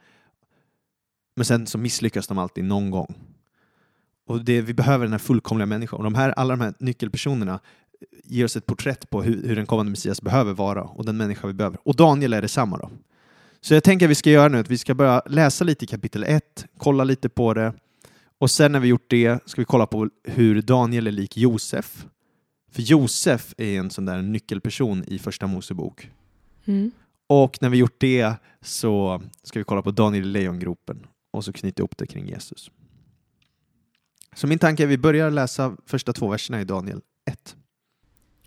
[1.37, 3.15] Men sen så misslyckas de alltid någon gång.
[4.27, 5.97] Och det, vi behöver den här fullkomliga människan.
[5.99, 7.61] Och de här, alla de här nyckelpersonerna
[8.25, 11.47] ger oss ett porträtt på hur, hur den kommande Messias behöver vara och den människa
[11.47, 11.79] vi behöver.
[11.85, 12.91] Och Daniel är detsamma då.
[13.61, 15.89] Så jag tänker att vi ska göra nu att vi ska börja läsa lite i
[15.89, 17.73] kapitel 1, kolla lite på det
[18.43, 22.07] och sen när vi gjort det ska vi kolla på hur Daniel är lik Josef.
[22.71, 26.11] För Josef är en sån där nyckelperson i första Mosebok.
[26.65, 26.91] Mm.
[27.27, 31.53] Och när vi gjort det så ska vi kolla på Daniel i lejongropen och så
[31.53, 32.71] knyta ihop det kring Jesus.
[34.37, 37.01] Så min tanke är att vi börjar läsa första två verserna i Daniel
[37.31, 37.57] 1.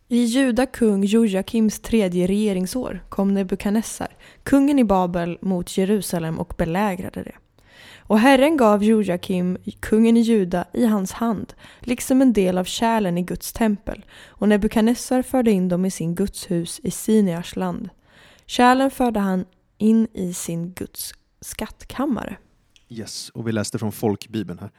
[0.07, 7.23] I Juda kung Jojakims tredje regeringsår kom Nebukadnessar, kungen i Babel, mot Jerusalem och belägrade
[7.23, 7.35] det.
[8.07, 13.17] Och Herren gav Jojakim, kungen i Juda, i hans hand, liksom en del av kärlen
[13.17, 17.89] i Guds tempel, och Nebukadnessar förde in dem i sin Guds hus i Siniars land.
[18.45, 19.45] Kärlen förde han
[19.77, 22.37] in i sin Guds skattkammare.
[22.89, 24.71] Yes, och vi läste från folkbibeln här.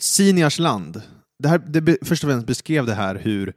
[0.00, 1.02] Siniars land.
[1.38, 3.52] Det här, det först och främst beskrev det här hur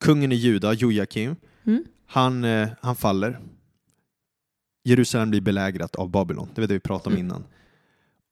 [0.00, 1.84] kungen i Juda, Jojakim, Mm.
[2.06, 3.40] han, eh, han faller.
[4.84, 6.48] Jerusalem blir belägrat av Babylon.
[6.54, 7.26] Det var det vi pratade om Mm.
[7.26, 7.44] innan.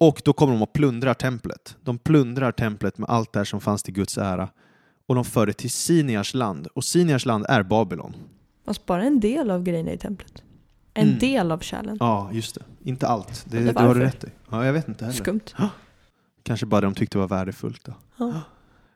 [0.00, 1.76] Och då kommer de och plundrar templet.
[1.82, 4.48] De plundrar templet med allt det här som fanns till Guds ära.
[5.06, 6.66] Och de för det till Siniars land.
[6.66, 8.14] Och Siniars land är Babylon.
[8.64, 10.42] Fast bara en del av grejerna i templet.
[10.94, 11.18] En Mm.
[11.18, 11.96] del av kärlen.
[12.00, 12.62] Ja, just det.
[12.90, 13.44] Inte allt.
[13.48, 14.28] Det, det har du rätt i.
[14.50, 15.16] Ja, jag vet inte heller.
[15.18, 15.40] Skumt.
[16.42, 17.84] Kanske bara de tyckte var värdefullt.
[17.84, 17.94] Då.
[18.16, 18.40] Ja.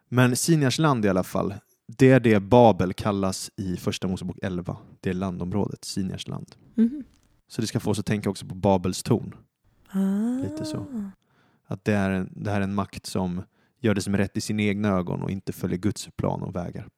[0.08, 1.54] Men Siniars land i alla fall,
[1.98, 4.76] det är det Babel kallas i Första Mosebok 11.
[5.00, 6.54] Det är landområdet, Siniars land.
[6.74, 7.04] Mhm.
[7.48, 9.34] Så det ska få oss att tänka också på Babels torn.
[9.90, 10.42] Ah.
[10.42, 10.86] Lite så.
[11.66, 13.42] Att det, är en, det här är en makt som
[13.80, 16.56] gör det som är rätt i sina egna ögon och inte följer Guds plan och
[16.56, 16.88] vägar.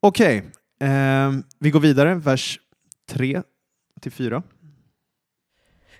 [0.00, 0.44] Okej,
[0.80, 2.60] ehm, vi går vidare, vers
[3.06, 3.42] 3
[4.00, 4.42] till 4.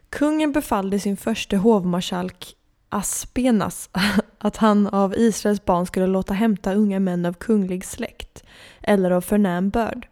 [0.08, 2.56] Kungen befallde sin första hovmarskalk
[2.88, 3.90] Aspenas
[4.38, 8.44] att han av Israels barn skulle låta hämta unga män av kunglig släkt
[8.80, 10.08] eller av förnäm börd.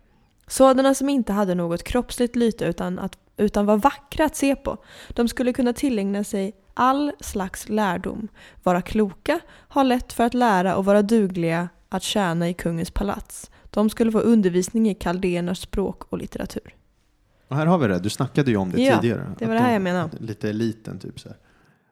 [0.47, 4.77] Sådana som inte hade något kroppsligt lyte utan, att, utan var vackra att se på.
[5.09, 8.29] De skulle kunna tillägna sig all slags lärdom,
[8.63, 13.51] vara kloka, ha lätt för att lära och vara dugliga att tjäna i kungens palats.
[13.71, 16.75] De skulle få undervisning i kaldéernas språk och litteratur.
[17.49, 19.35] Och här har vi det, du snackade ju om det Ja, tidigare.
[19.39, 20.17] det var det här de- jag menade.
[20.21, 21.39] Lite eliten typ så här.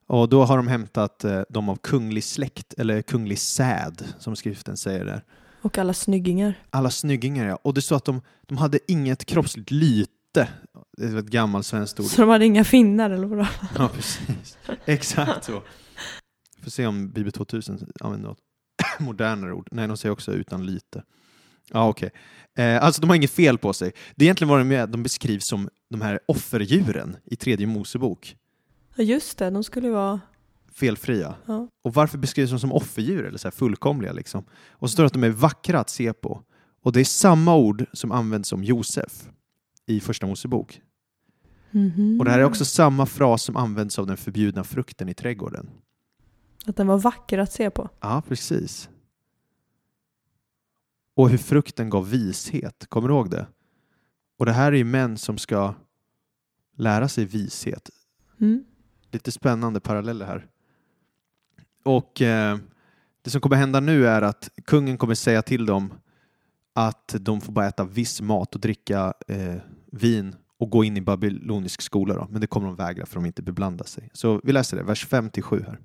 [0.06, 4.76] Och då har de hämtat eh, dem av kunglig släkt, eller kunglig säd, som skriften
[4.76, 5.24] säger där.
[5.62, 6.54] Och alla snyggingar.
[6.70, 7.58] Alla snyggingar ja.
[7.62, 10.12] Och det står att de, de hade inget kroppsligt lyte.
[10.96, 12.06] Det är ett gammalt svenskt ord.
[12.06, 13.46] Så de hade inga finnar eller vadå?
[13.78, 14.58] Ja, precis.
[14.84, 15.62] Exakt så.
[16.62, 18.38] Får se om Bibel 2000 använder något
[18.98, 19.68] modernare ord.
[19.70, 21.02] Nej, de säger också utan lyte.
[21.72, 22.10] Ja, okej.
[22.58, 23.92] Eh, alltså, de har inget fel på sig.
[24.16, 24.86] Det är egentligen vad de är.
[24.86, 28.36] De beskrivs som de här offerdjuren i tredje Mosebok.
[28.96, 30.20] Ja just det, de skulle vara...
[30.72, 31.34] Felfria.
[31.46, 31.68] Ja.
[31.84, 34.44] Och varför beskrivs de som offerdjur eller så fullkomliga liksom?
[34.70, 36.42] Och så står det att de är vackra att se på.
[36.82, 39.28] Och det är samma ord som används om Josef
[39.88, 40.80] i första Mosebok.
[41.70, 42.16] Mhm.
[42.18, 45.70] Och det här är också samma fras som används av den förbjudna frukten i trädgården.
[46.66, 47.88] Att den var vacker att se på.
[48.00, 48.88] Ja, precis.
[51.14, 52.86] Och hur frukten gav vishet.
[52.88, 53.46] Kommer du ihåg det?
[54.38, 55.74] Och det här är ju män som ska
[56.76, 57.90] lära sig vishet.
[58.40, 58.64] Mm.
[59.10, 60.46] Lite spännande paralleller här.
[61.84, 62.58] Och eh,
[63.22, 65.94] det som kommer hända nu är att kungen kommer säga till dem
[66.72, 69.56] att de får bara äta viss mat och dricka eh,
[69.92, 72.14] vin och gå in i babylonisk skola.
[72.14, 72.26] Då.
[72.30, 74.10] Men det kommer de vägra för de inte beblanda sig.
[74.12, 75.78] Så vi läser det, vers 5-7 här.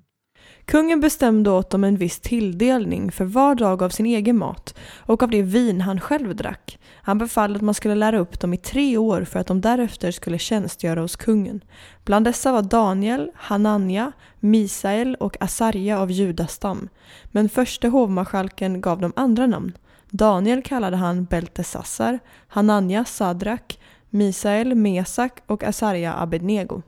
[0.64, 5.22] Kungen bestämde åt dem en viss tilldelning för var dag av sin egen mat och
[5.22, 6.78] av det vin han själv drack.
[7.02, 10.10] Han befallde att man skulle lära upp dem i tre år för att de därefter
[10.10, 11.64] skulle tjänstgöra hos kungen.
[12.04, 16.88] Bland dessa var Daniel, Hanania, Misael och Asarja av Judastam.
[17.24, 19.72] Men förste hovmarskalken gav dem andra namn.
[20.10, 23.78] Daniel kallade han Beltesassar, Hanania Sadrak,
[24.14, 26.82] Misael Mesak och Asarja Abednego.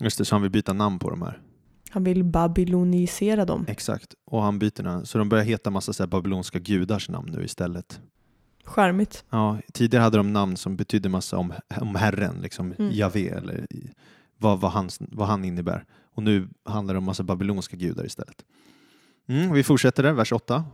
[0.00, 1.42] Just det, så han vill byta namn på de här.
[1.90, 3.64] Han vill babylonisera dem.
[3.68, 5.06] Exakt, och han byter namn.
[5.06, 8.00] Så de börjar heta massa så babylonska gudars namn nu istället.
[8.64, 9.24] Charmigt.
[9.30, 12.92] Ja, tidigare hade de namn som betydde massa om, om Herren, liksom Mm.
[12.92, 13.66] Javé eller
[14.38, 15.84] vad, vad, han, vad han innebär.
[16.14, 18.44] Och nu handlar det om massa babylonska gudar istället.
[19.26, 20.64] Mm, vi fortsätter där, vers 8.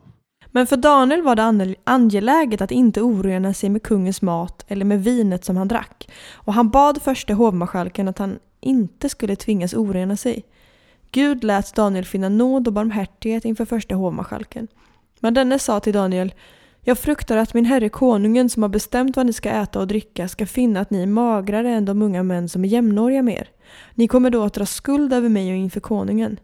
[0.47, 5.05] Men för Daniel var det angeläget att inte orena sig med kungens mat eller med
[5.05, 6.11] vinet som han drack.
[6.33, 10.45] Och han bad förste hovmarskalken att han inte skulle tvingas orena sig.
[11.13, 14.69] Gud lät Daniel finna nåd och barmhärtighet inför första hovmarskalken.
[15.21, 16.35] Men denne sa till Daniel
[16.83, 20.29] jag fruktar att min herre konungen som har bestämt vad ni ska äta och dricka
[20.29, 23.49] ska finna att ni är magrare än de unga män som är jämnåriga med er.
[23.95, 26.37] Ni kommer då att dra skuld över mig och inför konungen.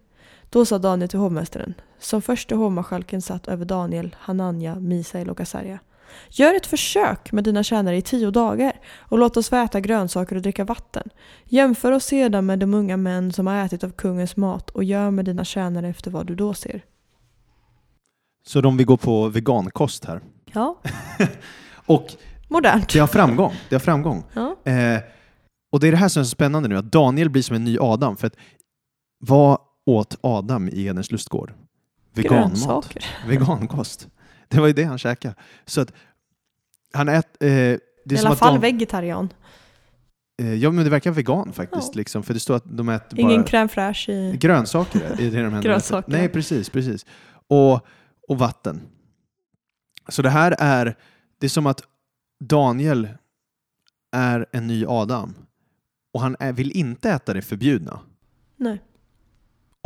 [0.50, 5.78] Då sa Daniel till hovmästaren, som första hovmarskalken satt över Daniel, Hananja, Misael och Asarja.
[6.28, 10.37] Gör ett försök med dina tjänare i tio dagar och låt oss få äta grönsaker
[10.37, 11.09] och dricka vatten.
[11.44, 15.11] Jämför oss sedan med de unga män som har ätit av kungens mat och gör
[15.11, 16.85] med dina tjänare efter vad du då ser.
[18.46, 20.20] Så de vill gå på vegankost här.
[20.52, 20.80] Ja,
[21.87, 22.06] Och
[22.48, 22.92] modernt.
[22.92, 23.52] det har framgång.
[23.68, 24.24] Det har framgång.
[24.32, 24.56] Ja.
[24.72, 25.00] Eh,
[25.72, 27.64] och det är det här som är så spännande nu, att Daniel blir som en
[27.64, 28.16] ny Adam.
[28.16, 28.37] För att
[29.18, 31.53] vad åt Adam i Edens lustgård?
[32.12, 32.96] Veganmat.
[33.27, 34.09] Vegankost.
[34.49, 35.35] Det var ju det han käkade.
[35.64, 35.92] Så att
[36.92, 39.29] han ät, eh, det är I alla att fall de, vegetarian.
[40.42, 41.88] eh, Ja, men det verkar vegan faktiskt.
[41.94, 41.99] Ja.
[41.99, 44.37] Liksom, för det står att de äter Ingen crème fraîche i...
[44.37, 45.01] grönsaker.
[45.01, 46.12] Är det de Grönsaker.
[46.12, 46.70] Nej, precis.
[46.70, 47.07] precis.
[47.49, 47.87] Och,
[48.29, 48.81] och vatten.
[50.09, 50.96] Så det här är,
[51.38, 51.83] det är som att
[52.40, 53.09] Daniel
[54.12, 55.35] är en ny Adam.
[56.12, 58.01] Och han är, vill inte äta det förbjudna.
[58.57, 58.83] Nej.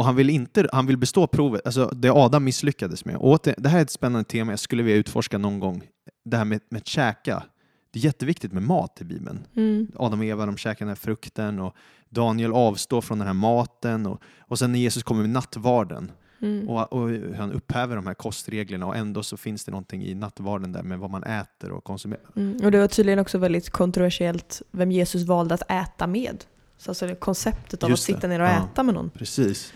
[0.01, 3.17] Och han vill, inte, han vill bestå provet, alltså det Adam misslyckades med.
[3.17, 5.83] Och åter, det här är ett spännande tema jag skulle vilja utforska någon gång.
[6.25, 7.43] Det här med, med att käka.
[7.91, 9.47] Det är jätteviktigt med mat i Bibeln.
[9.57, 9.93] Mm.
[9.97, 11.77] Adam och Eva de käkar den här frukten och
[12.09, 14.07] Daniel avstår från den här maten.
[14.07, 16.69] Och, och sen när Jesus kommer med nattvarden Mm.
[16.69, 20.73] och, och han upphäver de här kostreglerna och ändå så finns det någonting i nattvarden
[20.73, 22.23] där med vad man äter och konsumerar.
[22.37, 22.57] Mm.
[22.65, 26.45] Och det var tydligen också väldigt kontroversiellt vem Jesus valde att äta med.
[26.81, 28.69] Så alltså det konceptet av Just att sitta ner och Ja.
[28.73, 29.11] äta med någon.
[29.11, 29.73] Precis.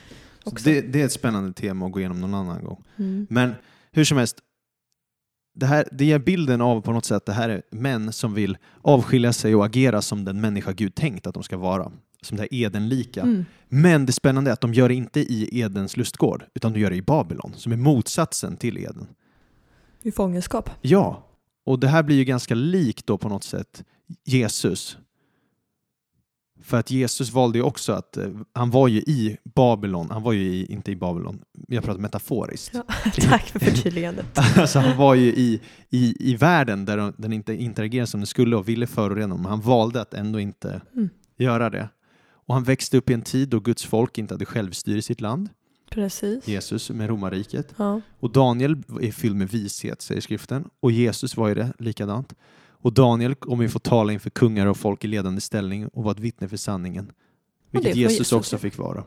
[0.65, 2.85] Det, det är ett spännande tema att gå igenom någon annan gång.
[2.97, 3.27] Mm.
[3.31, 3.55] Men
[3.93, 4.37] hur som helst,
[5.55, 8.35] det, här, det ger bilden av på något sätt att det här är män som
[8.35, 11.93] vill avskilja sig och agera som den människa Gud tänkt att de ska vara.
[12.23, 13.23] Som det här Edenlika.
[13.23, 13.45] Mm.
[13.69, 16.91] Men det spännande är att de gör det inte i Edens lustgård, utan de gör
[16.91, 19.07] det i Babylon, som är motsatsen till Eden.
[20.03, 20.71] I fångenskap.
[20.81, 21.29] Ja,
[21.67, 23.85] och det här blir ju ganska likt då på något sätt
[24.25, 24.99] Jesus.
[26.65, 30.33] För att Jesus valde ju också att, eh, han var ju i Babylon, han var
[30.33, 32.71] ju i, inte i Babylon, jag pratar metaforiskt.
[32.75, 32.83] Ja.
[33.21, 34.27] Tack för förtydligandet.
[34.59, 38.57] Alltså han var ju i, i, i världen där den inte interagerade som den skulle
[38.57, 41.09] och ville förorena men han valde att ändå inte Mm.
[41.39, 41.89] göra det.
[42.47, 45.21] Och han växte upp i en tid då Guds folk inte hade självstyre i sitt
[45.21, 45.49] land.
[45.91, 46.49] Precis.
[46.49, 47.75] Jesus med romarriket.
[47.77, 48.01] Ja.
[48.21, 50.65] Och Daniel är fylld med vishet, säger skriften.
[50.81, 52.35] Och Jesus var ju det, likadant.
[52.85, 56.13] Och Daniel kommer ju få tala inför kungar och folk i ledande ställning och vara
[56.13, 57.13] ett vittne för sanningen.
[57.71, 59.05] Vilket Jesus, Jesus också fick vara.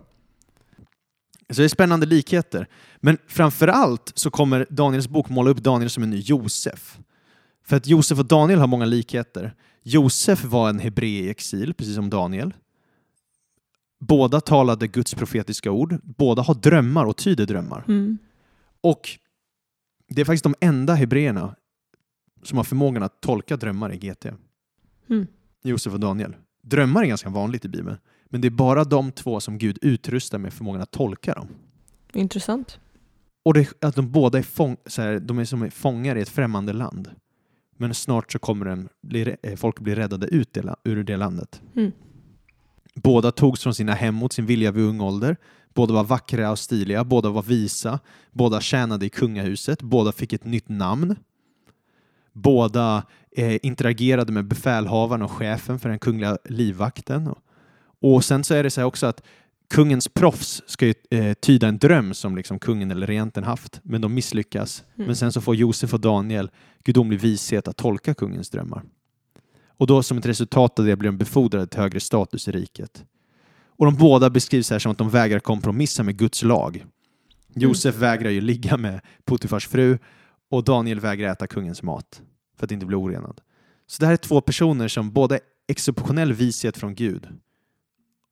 [1.50, 2.68] Så det är spännande likheter.
[2.98, 6.98] Men framför allt så kommer Daniels bok måla upp Daniel som en ny Josef.
[7.64, 9.56] För att Josef och Daniel har många likheter.
[9.84, 12.54] Josef var en hebré i exil, precis som Daniel.
[14.00, 16.00] Båda talade Guds profetiska ord.
[16.04, 17.84] Båda har drömmar och tyder drömmar.
[17.88, 18.18] Mm.
[18.82, 19.10] Och
[20.08, 21.56] det är faktiskt de enda hebreerna
[22.44, 24.26] som har förmågan att tolka drömmar i GT.
[25.10, 25.28] Mm.
[25.64, 26.36] Josef och Daniel.
[26.62, 27.98] Drömmar är ganska vanligt i Bibeln.
[28.26, 31.48] Men det är bara de två som Gud utrustar med förmågan att tolka dem.
[32.14, 32.80] Intressant.
[33.44, 36.30] Och det, att de båda är, fång, så här, de är som fångar i ett
[36.30, 37.12] främmande land.
[37.78, 41.62] Men snart så kommer den, bli, eh, folk bli räddade ut det, ur det landet.
[41.76, 41.92] Mm.
[42.96, 45.38] Båda togs från sina hem mot sin vilja vid ung ålder.
[45.74, 48.00] Båda var vackra och stiliga, båda var visa,
[48.32, 51.16] båda tjänade i kungahuset, båda fick ett nytt namn.
[52.38, 57.34] Båda eh, interagerade med befälhavaren och chefen för den kungliga livvakten.
[58.02, 59.24] Och, sen så är det så här också att
[59.70, 64.02] kungens proffs ska ju eh, tyda en dröm som liksom kungen eller regenten haft, men
[64.02, 64.84] de misslyckas.
[64.96, 65.08] Mm.
[65.08, 66.50] Men sen så får Josef och Daniel
[66.84, 68.84] gudomlig vishet att tolka kungens drömmar.
[69.68, 73.06] Och då som ett resultat av det blir de befordrade till högre status i riket.
[73.78, 76.86] Och de båda beskrivs här som att de vägrar kompromissa med Guds lag.
[77.54, 79.98] Josef vägrar ju ligga med Potifars fru
[80.50, 82.22] och Daniel vägrar äta kungens mat
[82.58, 83.42] för att inte bli orenad.
[83.88, 87.28] Så det här är två personer som både är exceptionell vishet från Gud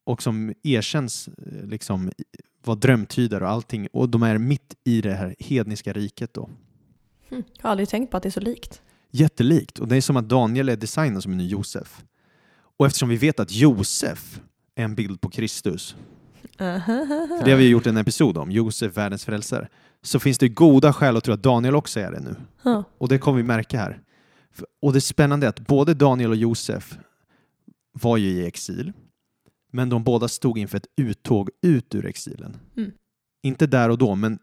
[0.04, 2.12] och som erkänns eh, liksom
[2.64, 6.50] vara drömtydare och allting och de är mitt i det här hedniska riket då.
[7.30, 7.44] Mm.
[7.54, 8.82] Jag har aldrig tänkt på att det är så likt.
[9.12, 12.04] Jättelikt och det är som att Daniel är designad som en ny Josef.
[12.78, 14.40] Och eftersom vi vet att Josef
[14.76, 15.96] är en bild på Kristus,
[16.58, 19.68] för det har vi gjort en episod om, Josef, världens frälsare,
[20.02, 22.36] så finns det goda skäl att tro att Daniel också är det nu.
[22.64, 22.84] Ja.
[22.98, 24.02] Och det kommer vi märka här.
[24.82, 26.98] Och det spännande är att både Daniel och Josef
[27.92, 28.94] var ju i exil,
[29.72, 32.58] men de båda stod inför ett uttåg ut ur exilen.
[32.78, 32.92] Mm.
[33.44, 34.40] Inte där och då, men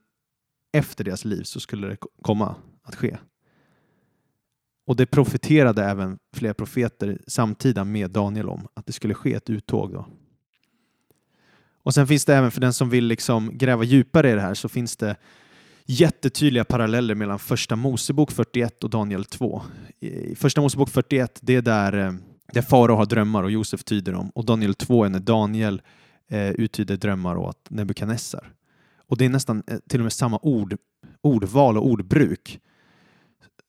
[0.73, 3.19] efter deras liv så skulle det ko- komma att ske.
[4.87, 9.51] Och det profeterade även flera profeter samtida med Daniel om, att det skulle ske ett
[9.51, 10.07] uttåg då.
[11.83, 14.55] Och sen finns det även för den som vill liksom gräva djupare i det här
[14.55, 15.17] så finns det
[15.87, 19.63] jättetydliga paralleller mellan första Mosebok 41 och Daniel 2.
[20.01, 22.13] I första Mosebok 41, det är där, eh,
[22.53, 24.31] där farao har drömmar och Josef tyder dem.
[24.35, 25.83] Och Daniel 2 är när Daniel
[26.31, 28.53] eh, uttyder drömmar åt Nebukadnessar.
[29.07, 30.77] Och det är nästan eh, till och med samma ord,
[31.21, 32.61] ordval och ordbruk.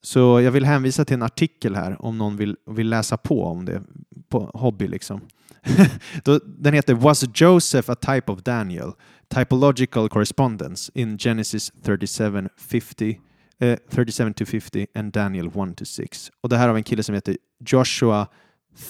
[0.03, 3.65] Så jag vill hänvisa till en artikel här om någon vill, vill läsa på om
[3.65, 3.83] det
[4.29, 5.21] på hobby liksom.
[6.45, 8.91] Den heter Was Joseph a type of Daniel?
[9.35, 13.19] Typological correspondence in Genesis 37, 50,
[13.59, 16.31] eh, 37 to 50 and Daniel 1 to 6.
[16.41, 17.37] Och det här av en kille som heter
[17.69, 18.27] Joshua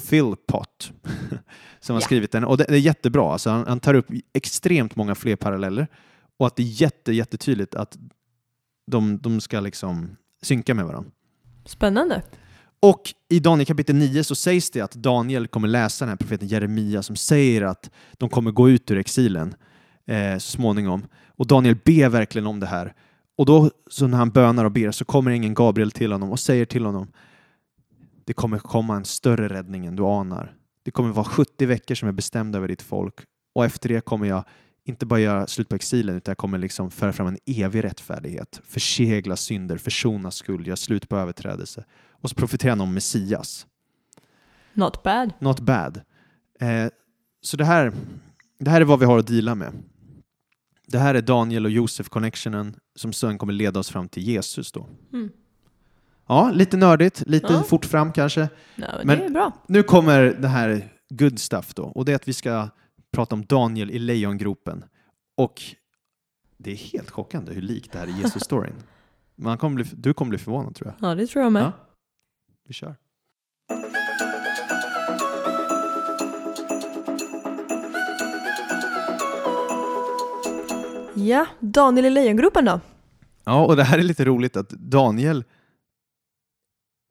[0.09, 0.93] Philpott
[1.79, 2.05] som har Ja.
[2.05, 2.43] skrivit den.
[2.43, 3.31] Och det, det är jättebra.
[3.31, 5.87] Alltså han, han tar upp extremt många fler paralleller
[6.39, 7.97] och att det är jätte, jättetydligt att
[8.91, 11.11] de, de ska liksom synka med varandra.
[11.65, 12.21] Spännande.
[12.79, 16.47] Och i Daniel kapitel 9 så sägs det att Daniel kommer läsa den här profeten
[16.47, 19.55] Jeremia som säger att de kommer gå ut ur exilen
[20.05, 21.05] eh, så småningom.
[21.27, 22.93] Och Daniel ber verkligen om det här.
[23.37, 26.39] Och då så när han bönar och ber så kommer ingen Gabriel till honom och
[26.39, 27.07] säger till honom
[28.25, 30.55] det kommer komma en större räddning än du anar.
[30.83, 33.15] Det kommer vara 70 veckor som är bestämda över ditt folk
[33.55, 34.43] och efter det kommer jag
[34.85, 38.61] inte bara göra slut på exilen utan jag kommer liksom föra fram en evig rättfärdighet,
[38.65, 41.85] försegla synder, försona skuld, göra slut på överträdelse.
[42.11, 43.67] Och så profeterar han om Messias.
[44.73, 45.33] Not bad.
[45.39, 46.01] Not bad.
[46.59, 46.87] Eh,
[47.41, 47.93] så det här,
[48.59, 49.73] det här är vad vi har att deala med.
[50.87, 54.71] Det här är Daniel och Josef connectionen som sen kommer leda oss fram till Jesus
[54.71, 54.89] då.
[55.13, 55.29] Mm.
[56.27, 57.63] Ja, lite nördigt, lite Ja.
[57.63, 58.41] fort fram kanske.
[58.75, 59.51] Ja, men Men- det är bra.
[59.67, 62.69] Nu kommer det här good stuff då och det är att vi ska
[63.13, 64.85] prata om Daniel i lejongropen.
[65.37, 65.61] Och
[66.57, 68.75] det är helt chockande hur likt det här är Jesus-storyn.
[69.35, 71.09] Man kommer bli, du kommer bli förvånad tror jag.
[71.09, 71.63] Ja, det tror jag med.
[71.63, 71.71] Ja.
[72.67, 72.95] Vi kör.
[81.15, 82.79] Ja, Daniel i Lejongropen då?
[83.43, 85.43] Ja, och det här är lite roligt att Daniel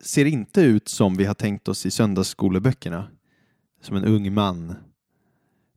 [0.05, 3.09] ser inte ut som vi har tänkt oss i söndagsskoleböckerna.
[3.81, 4.75] Som en ung man.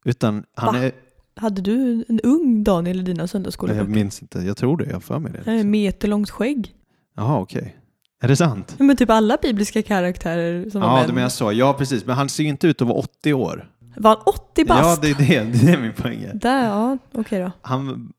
[0.05, 0.81] Utan han Va?
[0.81, 0.91] är...
[1.37, 3.89] Hade du en ung Daniel i dina Jag söndagsskoleböcker?
[3.89, 5.51] minns inte, jag tror det, jag har för mig det.
[5.51, 6.75] Är meterlångt skägg.
[7.15, 7.77] Jaha, okej.
[8.21, 8.75] Är det sant?
[8.79, 11.51] Ja, Men typ alla bibliska karaktärer som var Ja, det menar jag så.
[11.51, 12.05] Ja, precis.
[12.05, 13.71] Men han ser ju inte ut att vara 80 år.
[13.97, 14.83] Var han 80 bast?
[14.83, 15.59] Ja, det är det.
[15.65, 16.23] Det är min poäng.
[16.23, 16.33] är.
[16.33, 17.51] Där, ja, okej då.
[17.61, 18.13] Han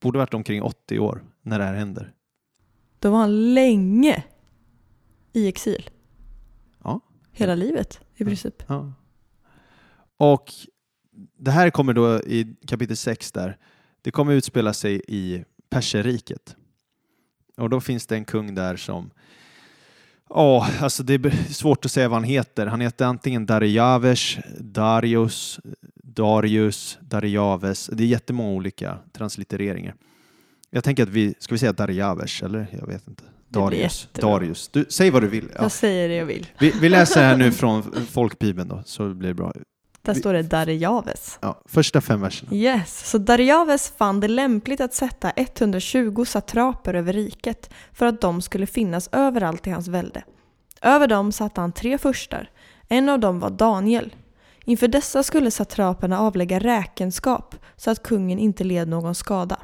[0.00, 2.12] borde varit omkring 80 år när det här händer.
[2.98, 4.24] Då var han länge
[5.32, 5.90] i exil.
[6.84, 7.00] Ja.
[7.32, 8.62] Hela livet i princip.
[8.66, 8.92] Ja.
[10.16, 10.52] Och
[11.38, 13.56] det här kommer då i kapitel 6 där.
[14.02, 16.56] Det kommer utspela sig i Perserriket.
[17.56, 19.10] Och då finns det en kung där som
[20.30, 22.66] Ja, alltså det är svårt att säga vad han heter.
[22.66, 25.60] Han heter antingen Darijaves, Darius,
[25.94, 27.86] Darius, Darijaves.
[27.92, 29.94] Det är jättemånga olika translittereringar.
[30.70, 32.66] Jag tänker att vi, ska vi säga Darijaves eller?
[32.80, 33.22] Jag vet inte.
[33.48, 34.08] Darius.
[34.12, 34.68] Darius.
[34.68, 35.48] Du, säg vad du vill.
[35.54, 35.62] Ja.
[35.62, 36.46] Jag säger det jag vill.
[36.60, 39.52] Vi, vi läser här nu från folkbibeln då, så blir det bra.
[40.14, 41.38] Där står det Darijaves.
[41.40, 42.52] Ja, första fem verserna.
[42.52, 48.42] Yes, så Darijaves fann det lämpligt att sätta 120 satraper över riket för att de
[48.42, 50.22] skulle finnas överallt i hans välde.
[50.82, 52.50] Över dem satte han tre furstar.
[52.88, 54.14] En av dem var Daniel.
[54.64, 59.58] Inför dessa skulle satraperna avlägga räkenskap så att kungen inte led någon skada.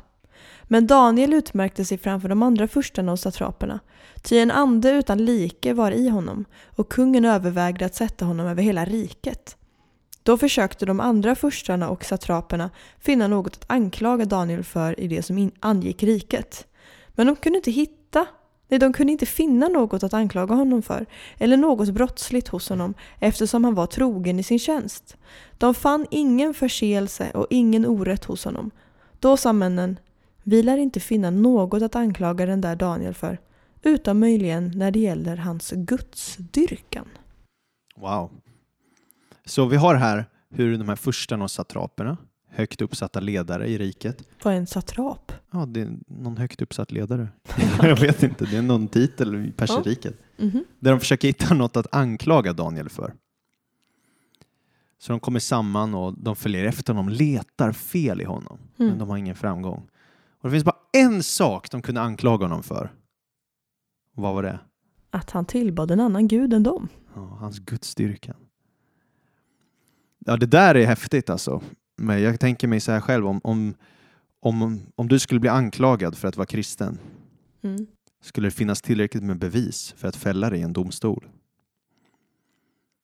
[0.65, 3.81] Men Daniel utmärkte sig framför de andra furstarna och satraperna,
[4.23, 6.45] ty en ande utan like var i honom,
[6.77, 9.57] och kungen övervägde att sätta honom över hela riket.
[10.25, 15.23] Då försökte de andra furstarna och satraperna finna något att anklaga Daniel för i det
[15.23, 16.67] som angick riket.
[17.09, 18.27] Men de kunde inte hitta,
[18.69, 21.07] nej de kunde inte finna något att anklaga honom för,
[21.39, 25.17] eller något brottsligt hos honom eftersom han var trogen i sin tjänst.
[25.59, 28.71] De fann ingen förseelse och ingen orätt hos honom.
[29.21, 29.99] Då sa männen,
[30.43, 33.39] vi lär inte finna något att anklaga den där Daniel för,
[33.83, 37.09] utom möjligen när det gäller hans gudsdyrkan.
[37.97, 38.31] Wow.
[39.47, 42.17] Så vi har här hur de här furstarna och satraperna,
[42.49, 45.33] högt uppsatta ledare i riket, Vad är en satrap?
[45.51, 47.29] ja, det är någon högt uppsatt ledare.
[47.83, 50.15] Jag vet inte, det är någon titel i perserriket.
[50.37, 50.65] Mhm.
[50.81, 53.15] Där de försöker hitta något att anklaga Daniel för.
[54.99, 58.99] Så de kommer samman och de följer efter honom, letar fel i honom, men Mm.
[58.99, 59.87] de har ingen framgång.
[60.41, 62.93] Och det finns bara en sak de kunde anklaga honom för.
[64.15, 64.59] Vad var det?
[65.11, 66.89] Att han tillbad en annan gud än dem.
[67.15, 68.37] Ja, hans gudsstyrkan.
[70.25, 71.63] Ja, det där är häftigt alltså.
[71.97, 73.75] Men jag tänker mig så här själv, om, om,
[74.41, 76.99] om, om du skulle bli anklagad för att vara kristen,
[77.63, 77.87] Mm.
[78.23, 81.29] skulle det finnas tillräckligt med bevis för att fälla dig i en domstol?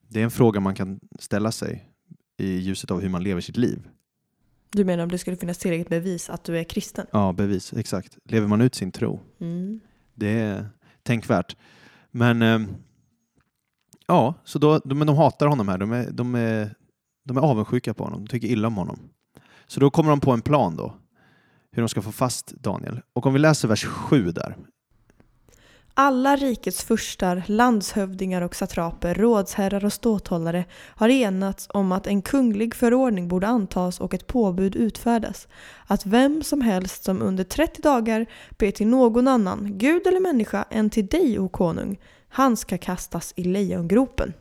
[0.09, 1.89] Det är en fråga man kan ställa sig
[2.37, 3.89] i ljuset av hur man lever sitt liv.
[4.71, 7.07] Du menar om det skulle finnas tillräckligt bevis att du är kristen?
[7.13, 8.19] Ja, bevis, exakt.
[8.25, 9.21] Lever man ut sin tro?
[9.41, 9.81] Mm.
[10.15, 10.67] Det är
[11.03, 11.57] tänkvärt.
[12.11, 12.61] Men eh,
[14.07, 15.79] ja, så då, de, men de hatar honom här.
[15.79, 16.75] De är, de, är,
[17.25, 18.25] de är avundsjuka på honom.
[18.25, 18.99] De tycker illa om honom.
[19.67, 20.95] Så då kommer de på en plan då.
[21.73, 23.01] Hur de ska få fast Daniel.
[23.13, 24.57] Och om vi läser vers 7 där.
[25.95, 32.75] Alla rikets furstar, landshövdingar och satraper, rådsherrar och ståthållare har enats om att en kunglig
[32.75, 35.49] förordning borde antas och ett påbud utfärdas.
[35.87, 38.27] Att vem som helst som under 30 dagar
[38.59, 43.33] ber till någon annan, gud eller människa, än till dig, o konung, han ska kastas
[43.37, 44.33] i lejongropen.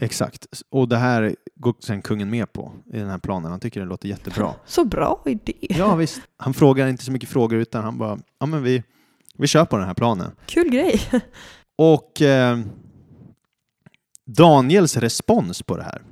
[0.00, 0.46] Exakt.
[0.70, 3.50] Och det här går sen kungen med på i den här planen.
[3.50, 4.54] Han tycker det låter jättebra.
[4.66, 5.52] Så bra idé!
[5.60, 6.20] Ja visst.
[6.36, 8.82] Han frågar inte så mycket frågor utan han bara, ja men vi,
[9.38, 10.30] vi kör på den här planen.
[10.46, 11.00] Kul grej!
[11.76, 12.58] Och eh,
[14.26, 16.02] Daniels respons på det här,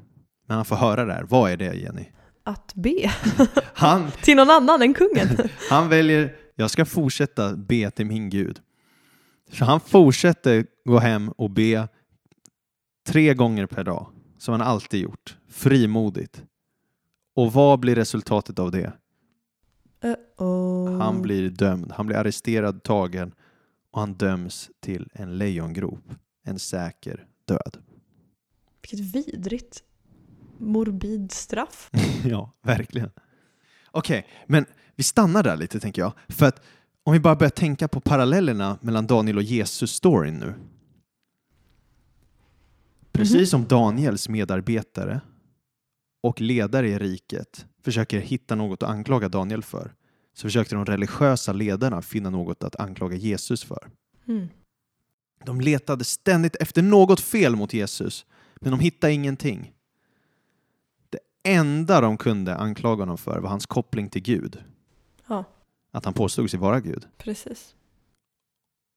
[0.49, 2.05] när han får höra det här, vad är det Jenny?
[2.45, 3.13] Att be
[3.75, 5.29] Han, till någon annan än kungen.
[5.71, 8.61] han väljer, jag ska fortsätta be till min Gud.
[9.53, 11.89] Så han fortsätter gå hem och be
[13.05, 14.07] tre gånger per dag,
[14.39, 16.43] som han alltid gjort, frimodigt.
[17.35, 18.93] Och vad blir resultatet av det?
[20.03, 20.99] Uh-oh.
[20.99, 23.35] Han blir dömd, han blir arresterad, tagen
[23.91, 27.79] och han döms till en lejongrop, en säker död.
[28.83, 29.85] Vilket vidrigt
[30.59, 31.91] morbid straff.
[32.25, 33.11] ja, verkligen.
[33.91, 36.13] Okej, men vi stannar där lite tänker jag.
[36.29, 36.63] För att
[37.05, 40.55] om vi bara börjar tänka på parallellerna mellan Daniel och Jesus-storyn nu.
[43.13, 45.21] Precis som Daniels medarbetare
[46.23, 49.95] och ledare i riket försöker hitta något att anklaga Daniel för
[50.35, 53.91] så försökte de religiösa ledarna finna något att anklaga Jesus för.
[54.27, 54.49] Mm.
[55.45, 58.27] De letade ständigt efter något fel mot Jesus,
[58.61, 59.73] men de hittade ingenting.
[61.11, 64.65] Det enda de kunde anklaga honom för var hans koppling till Gud.
[65.27, 65.45] Ja.
[65.91, 67.09] Att han påstod sig vara Gud.
[67.19, 67.75] Precis.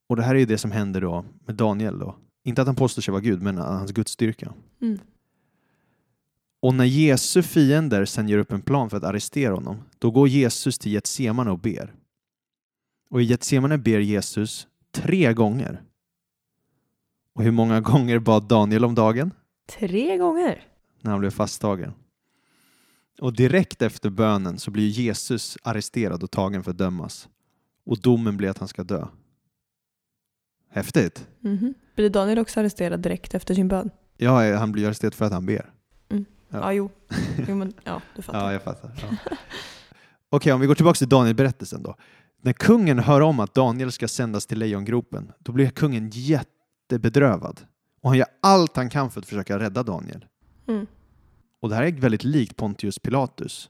[0.08, 2.16] Och det här är ju det som händer då med Daniel då.
[2.48, 4.54] Inte att han påstår sig vara Gud, men hans gudsstyrka.
[4.82, 5.00] Mm.
[6.60, 10.28] Och när Jesu fiender sen gör upp en plan för att arrestera honom, då går
[10.28, 11.94] Jesus till Getsemane och ber.
[13.10, 15.84] Och i Getsemane ber Jesus tre gånger.
[17.34, 19.32] Och hur många gånger bad Daniel om dagen?
[19.80, 20.68] Tre gånger.
[21.02, 21.94] när han blev fasttagen.
[23.20, 27.30] Och direkt efter bönen så blir Jesus arresterad och tagen för att dömas.
[27.86, 29.08] Och domen blir att han ska dö.
[30.76, 31.28] Häftigt!
[31.40, 31.74] Mhm.
[31.96, 33.90] Blir Daniel också arresterad direkt efter sin bön?
[34.18, 35.72] Ja, han blir arresterad för att han ber.
[36.08, 36.18] Ja.
[36.50, 36.90] Ja, jo.
[37.48, 38.40] jo men, ja, du fattar.
[38.40, 38.92] Ja, jag fattar.
[39.02, 39.38] Ja.
[40.30, 41.96] Okej, om vi går tillbaka till Daniel-berättelsen då.
[42.42, 47.60] När kungen hör om att Daniel ska sändas till lejongropen, då blir kungen jättebedrövad.
[48.02, 50.26] Och han gör allt han kan för att försöka rädda Daniel.
[50.68, 50.88] Mm.
[51.60, 53.70] Och det här är väldigt likt Pontius Pilatus,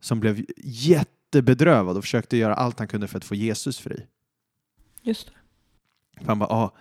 [0.00, 4.06] som blev jättebedrövad och försökte göra allt han kunde för att få Jesus fri.
[5.02, 5.32] Just det.
[6.20, 6.72] För han bara, ah,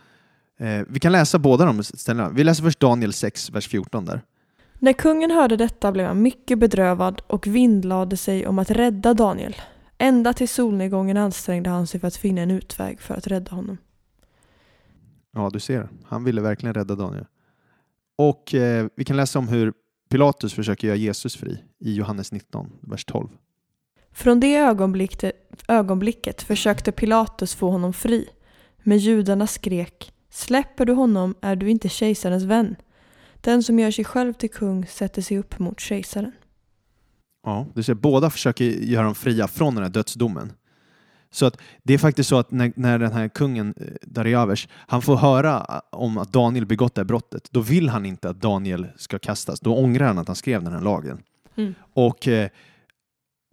[0.57, 2.29] eh, vi kan läsa båda de ställena.
[2.29, 4.21] Vi läser först Daniel 6, vers 14 där.
[4.79, 9.55] När kungen hörde detta blev han mycket bedrövad och vindlade sig om att rädda Daniel.
[9.97, 13.77] Ända till solnedgången ansträngde han sig för att finna en utväg för att rädda honom.
[15.33, 15.89] Ja, du ser.
[16.05, 17.25] Han ville verkligen rädda Daniel.
[18.17, 19.73] Och eh, vi kan läsa om hur
[20.09, 23.27] Pilatus försöker göra Jesus fri i Johannes 19, vers 12.
[24.11, 25.31] Från det ögonblicket,
[25.67, 28.29] ögonblicket försökte Pilatus få honom fri.
[28.87, 32.75] Men judarna skrek Släpper du honom är du inte kejsarens vän.
[33.35, 36.31] Den som gör sig själv till kung sätter sig upp mot kejsaren.
[37.45, 40.53] Ja, du ser, båda försöker göra dem fria från den här dödsdomen.
[41.31, 45.01] Så att det är faktiskt så att när, när den här kungen eh, Dariavers, han
[45.01, 48.41] får höra eh, om att Daniel begått det här brottet, då vill han inte att
[48.41, 49.59] Daniel ska kastas.
[49.59, 51.23] Då ångrar han att han skrev den här lagen.
[51.55, 51.75] Mm.
[51.93, 52.49] Och, eh,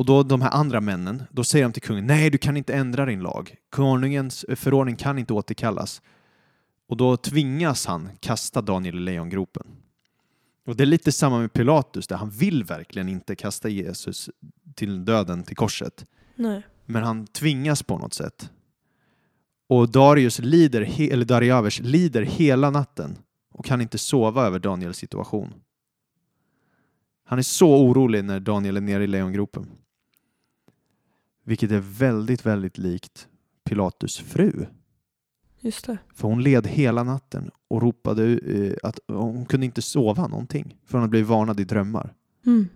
[0.03, 2.74] och då de här andra männen, då säger de till kungen, nej du kan inte
[2.74, 3.55] ändra din lag.
[3.70, 6.03] Konungens förordning kan inte återkallas.
[6.88, 9.66] Och då tvingas han kasta Daniel i lejongropen.
[10.66, 14.30] Och det är lite samma med Pilatus, där han vill verkligen inte kasta Jesus
[14.74, 16.07] till döden, till korset.
[16.34, 16.62] Nej.
[16.86, 18.50] Men han tvingas på något sätt.
[19.68, 23.18] Och Darius lider, eller Dariavers lider hela natten
[23.53, 25.55] och kan inte sova över Daniels situation.
[27.24, 29.66] Han är så orolig när Daniel är nere i lejongropen.
[31.45, 33.28] Vilket är väldigt, väldigt likt
[33.64, 34.66] Pilatus fru.
[35.61, 35.99] Just det.
[36.14, 40.76] För hon led hela natten och ropade eh, att hon kunde inte sova någonting.
[40.86, 42.14] För hon hade blivit varnad i drömmar.
[42.47, 42.68] Mm.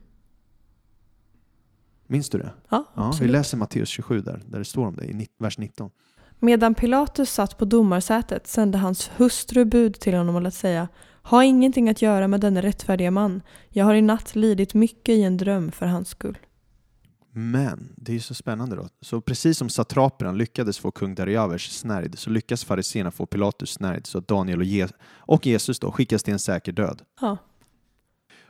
[2.06, 2.50] Minns du det?
[2.68, 5.90] Ja, Ja, vi läser Matteus 27 där, där det står om det i vers 19.
[6.38, 10.88] Medan Pilatus satt på domarsätet sände hans hustru bud till honom och lät säga
[11.22, 13.42] Ha ingenting att göra med denne rättfärdiga man.
[13.68, 16.38] Jag har i natt lidit mycket i en dröm för hans skull.
[17.38, 18.88] Men det är ju så spännande då.
[19.00, 24.06] Så precis som satraperna lyckades få kung Dariavers snärjd så lyckas fariséerna få Pilatus snärjd
[24.06, 27.02] så att Daniel och, Je- och Jesus då skickas till en säker död.
[27.20, 27.36] Ja.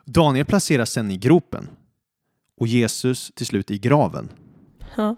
[0.05, 1.69] Daniel placeras sen i gropen
[2.57, 4.29] och Jesus till slut i graven.
[4.97, 5.17] Ja.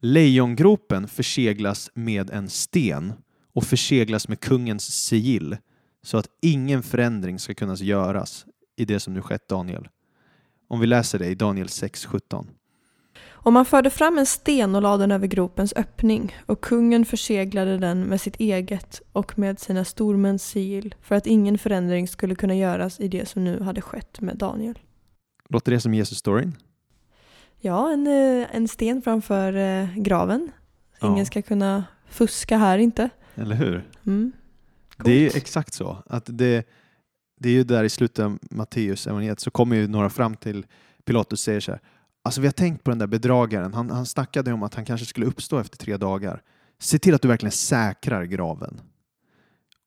[0.00, 3.12] Lejongropen förseglas med en sten
[3.52, 5.56] och förseglas med kungens sigill
[6.02, 9.88] så att ingen förändring ska kunna göras i det som nu skett Daniel.
[10.68, 12.46] Om vi läser det i Daniel 6.17.
[13.44, 17.78] Och man förde fram en sten och lade den över gropens öppning och kungen förseglade
[17.78, 22.54] den med sitt eget och med sina stormäns sigill för att ingen förändring skulle kunna
[22.54, 24.78] göras i det som nu hade skett med Daniel.
[25.48, 26.52] Låter det som Jesus-storyn?
[27.60, 30.50] Ja, en, eh, en sten framför eh, graven.
[31.02, 31.24] Ingen Ja.
[31.24, 33.10] ska kunna fuska här inte.
[33.34, 33.88] Eller hur?
[34.06, 34.32] Mm.
[35.04, 36.02] Det är ju exakt så.
[36.06, 36.68] Att det,
[37.40, 40.66] det är ju där i slutet av Matteus evangeliet så kommer ju några fram till
[41.04, 41.80] Pilatus och säger så här.
[42.24, 43.74] Alltså vi har tänkt på den där bedragaren.
[43.74, 46.42] Han, han snackade om att han kanske skulle uppstå efter tre dagar.
[46.78, 48.80] Se till att du verkligen säkrar graven.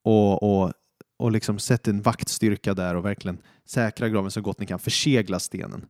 [0.03, 0.73] Och, och,
[1.17, 4.79] och liksom sätt en vaktstyrka där och verkligen säkra graven så gott ni kan.
[4.79, 5.85] Försegla stenen.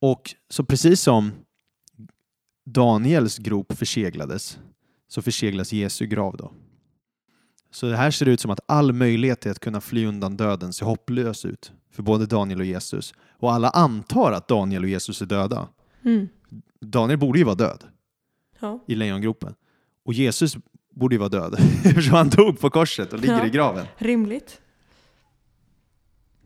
[0.00, 1.32] Och så precis som
[2.64, 4.58] Daniels grop förseglades
[5.08, 6.52] så förseglas Jesu grav då.
[7.70, 10.72] Så det här ser ut som att all möjlighet till att kunna fly undan döden
[10.72, 13.14] ser hopplös ut för både Daniel och Jesus.
[13.42, 15.68] Och alla antar att Daniel och Jesus är döda.
[16.04, 16.28] Mm.
[16.80, 17.84] Daniel borde ju vara död
[18.60, 18.84] Ja.
[18.86, 19.54] i lejongropen.
[20.04, 20.56] Och Jesus
[20.94, 23.46] borde ju vara död eftersom han dog på korset och ligger Ja.
[23.46, 23.86] i graven.
[23.98, 24.60] Rimligt.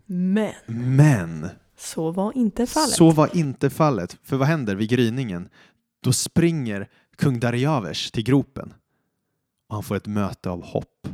[0.06, 2.90] Men Men så var inte fallet.
[2.90, 4.18] så var inte fallet.
[4.22, 5.48] För vad händer vid gryningen?
[6.02, 8.74] Då springer kung Dariavers till gropen
[9.68, 11.08] och han får ett möte av hopp.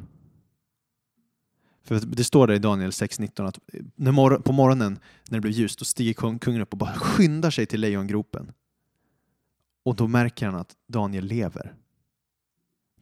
[1.84, 3.58] För det står där i Daniel 6.19 att
[3.94, 6.92] när mor- på morgonen när det blir ljust då stiger kung- kungen upp och bara
[6.94, 8.52] skyndar sig till lejongropen.
[9.84, 11.74] Och då märker han att Daniel lever.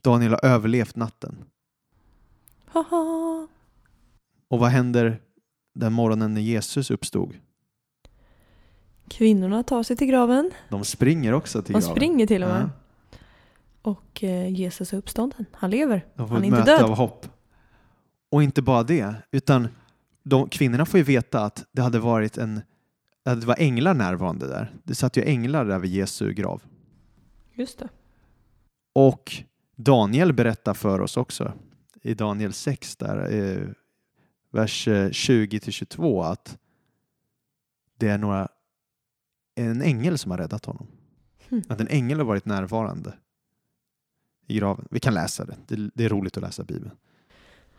[0.01, 1.35] Daniel har överlevt natten.
[2.65, 3.47] Haha.
[4.47, 5.21] Och vad händer
[5.73, 7.33] den morgonen när Jesus uppstod?
[9.07, 10.51] Kvinnorna tar sig till graven.
[10.69, 11.95] De springer också till De graven.
[11.95, 12.61] springer till och med.
[12.61, 13.17] Ja.
[13.81, 15.45] Och eh, Jesus är uppstånden.
[15.53, 16.05] Han lever.
[16.15, 16.81] De får Han är ett inte möte död.
[16.91, 17.27] av hopp.
[18.31, 19.67] Och inte bara det, utan
[20.23, 22.61] de, kvinnorna får ju veta att det hade varit en
[23.23, 24.75] att det var änglar närvarande där.
[24.83, 26.63] Det satt ju änglar där vid Jesu grav.
[27.53, 27.89] Just det.
[28.93, 29.43] Och
[29.75, 31.53] Daniel berättar för oss också
[32.01, 33.67] i Daniel 6 där, eh,
[34.51, 36.57] vers 20 till 22 att
[37.97, 38.47] det är några,
[39.55, 40.87] en ängel som har räddat honom.
[41.49, 41.61] Hmm.
[41.69, 43.13] Att en ängel har varit närvarande
[44.47, 44.87] i graven.
[44.91, 45.57] Vi kan läsa det.
[45.67, 46.91] Det, det är roligt att läsa Bibeln.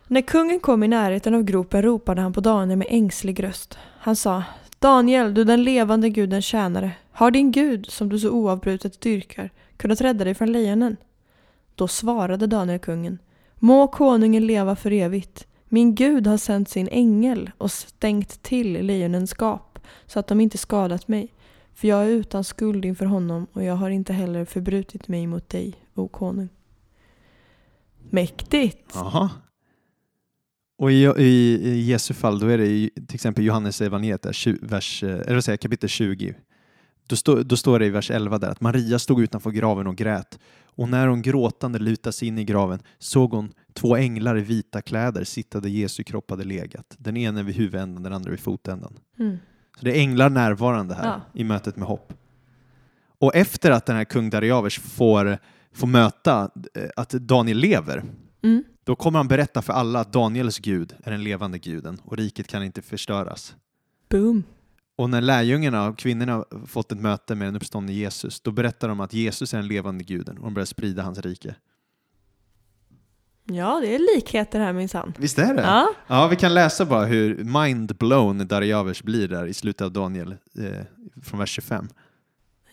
[0.07, 3.79] När kungen kom i närheten av gropen ropade han på Daniel med ängslig röst.
[3.99, 4.45] Han sa
[4.79, 10.01] Daniel, du den levande gudens tjänare, har din gud, som du så oavbrutet dyrkar, kunnat
[10.01, 10.97] rädda dig från lejonen?
[11.75, 13.19] Då svarade Daniel kungen
[13.55, 15.47] Må konungen leva för evigt.
[15.69, 20.59] Min gud har sänt sin ängel och stängt till lejonens gap så att de inte
[20.59, 21.35] skadat mig.
[21.75, 25.49] För jag är utan skuld inför honom och jag har inte heller förbrutit mig mot
[25.49, 26.49] dig, o konung.
[28.11, 28.97] Mäktigt!
[28.97, 29.31] Aha.
[30.83, 34.33] Och i, i, i Jesu fall, då är det i, till exempel Johannes evangeliet, där,
[34.33, 36.35] tju- vers, eh, eller vad säger kapitel 20.
[37.07, 39.97] Då, stå, då står det i vers 11 där att Maria stod utanför graven och
[39.97, 40.39] grät.
[40.65, 44.83] Och när hon gråtande lutade sig in i graven såg hon två änglar i vita
[44.83, 46.95] kläder sitta där Jesu kropp hade legat.
[46.99, 48.93] Den ena vid huvudändan, den andra vid fotändan.
[49.19, 49.37] Mm.
[49.79, 51.21] Så det är änglar närvarande här Ja.
[51.35, 52.13] i mötet med hopp.
[53.19, 55.39] Och efter att den här kung Dariavers får,
[55.73, 58.05] får möta eh, att Daniel lever,
[58.45, 58.65] Mm.
[58.85, 62.49] Då kommer han berätta för alla att Daniels gud är den levande guden och riket
[62.49, 63.55] kan inte förstöras.
[64.09, 64.45] Boom!
[64.97, 69.01] Och när lärjungarna och kvinnorna fått ett möte med den uppståndne Jesus, då berättar de
[69.01, 71.55] att Jesus är den levande guden och de börjar sprida hans rike.
[73.45, 75.15] Ja, det är likheter här minsann.
[75.19, 75.63] Visst är det?
[75.63, 75.95] Ja.
[76.07, 80.87] Ja, vi kan läsa bara hur mind-blown Dariavers blir där i slutet av Daniel, eh,
[81.23, 81.89] från vers 25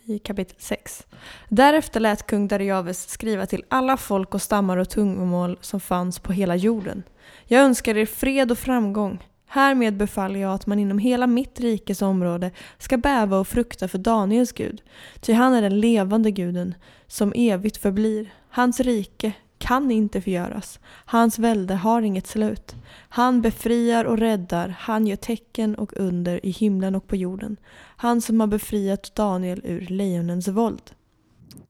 [0.09, 1.07] i kapitel 6.
[1.49, 6.33] Därefter lät kung Darius skriva till alla folk och stammar och tungomål som fanns på
[6.33, 7.03] hela jorden.
[7.45, 9.27] Jag önskar er fred och framgång.
[9.47, 13.97] Härmed befaller jag att man inom hela mitt rikes område ska bäva och frukta för
[13.97, 14.81] Daniels Gud.
[15.21, 16.75] Ty han är den levande guden
[17.07, 18.33] som evigt förblir.
[18.49, 20.79] Hans rike kan inte förgöras.
[20.85, 22.75] Hans välde har inget slut.
[23.09, 27.57] Han befriar och räddar, han gör tecken och under i himlen och på jorden.
[27.95, 30.91] Han som har befriat Daniel ur lejonens våld.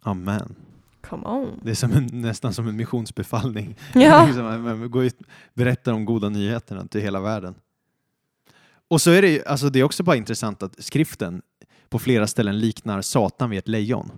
[0.01, 0.55] Amen.
[1.01, 1.59] Come on.
[1.63, 3.75] Det är som en, nästan som en missionsbefallning.
[3.93, 4.25] Ja.
[4.27, 5.17] Liksom, Gå ut
[5.53, 7.55] berättar om goda nyheterna till hela världen.
[8.87, 11.41] Och så är det alltså det är också bara intressant att skriften
[11.89, 14.11] på flera ställen liknar Satan vid ett lejon.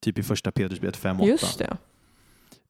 [0.00, 1.26] Typ i första Petrusbrevet 5.8.
[1.26, 1.76] Just det.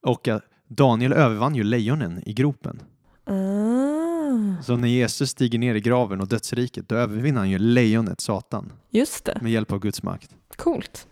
[0.03, 2.83] Och att Daniel övervann ju lejonen i gropen.
[3.25, 8.21] Ah, Så när Jesus stiger ner i graven och dödsriket, då övervinner han ju lejonet,
[8.21, 9.39] Satan, just det.
[9.43, 10.35] med hjälp av Guds makt.
[10.57, 11.09] Coolt.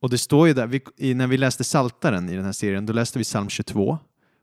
[0.00, 2.92] Och det står ju där, vi, när vi läste Saltaren i den här serien, då
[2.92, 3.98] läste vi psalm 22.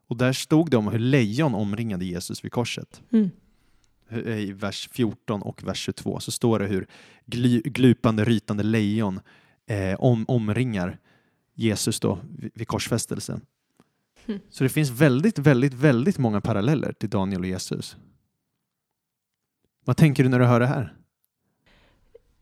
[0.08, 3.02] Och där stod det om hur lejon omringade Jesus vid korset.
[3.12, 3.30] Mm.
[4.08, 6.88] Hur- I vers 14 och vers 22 så står det hur
[7.26, 9.20] gly, glupande, rytande lejon
[9.68, 11.00] eh, om, omringar
[11.54, 13.42] Jesus då vid, vid korsfästelsen.
[14.28, 14.40] Mm.
[14.50, 17.98] Så det finns väldigt, väldigt, väldigt många paralleller till Daniel och Jesus.
[19.86, 20.94] Vad tänker du när du hör det här?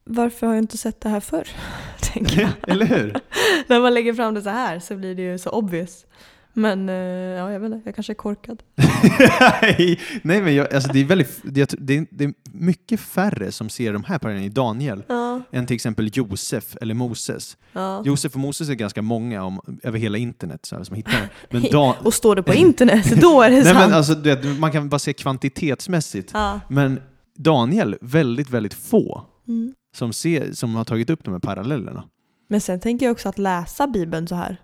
[0.04, 1.48] Varför har jag inte sett det här förr?
[2.14, 2.52] Tänker jag.
[2.68, 3.14] Eller hur?
[3.68, 6.06] När man lägger fram det så här så blir det ju så obvious.
[6.54, 8.64] Men eh, ja, jag vet inte, jag kanske är korkad.
[10.22, 13.94] Nej, men jag, alltså det, är väldigt, det, är, det är mycket färre som ser
[13.94, 17.58] de här parallellerna i Daniel Ja, än till exempel Josef eller Moses.
[17.74, 18.02] ja.
[18.06, 21.30] Josef och Moses är ganska många om, över hela internet så här, som hittar.
[21.50, 23.78] Men Dan, Och står det på internet, då är det nej, sant.
[23.78, 26.32] men alltså, vet, man kan bara se kvantitetsmässigt.
[26.34, 26.60] ja.
[26.70, 27.02] Men
[27.36, 29.74] Daniel, väldigt, väldigt få mm.
[29.96, 32.04] som, ser, som har tagit upp de här parallellerna.
[32.50, 34.58] Men sen tänker jag också att läsa Bibeln så här.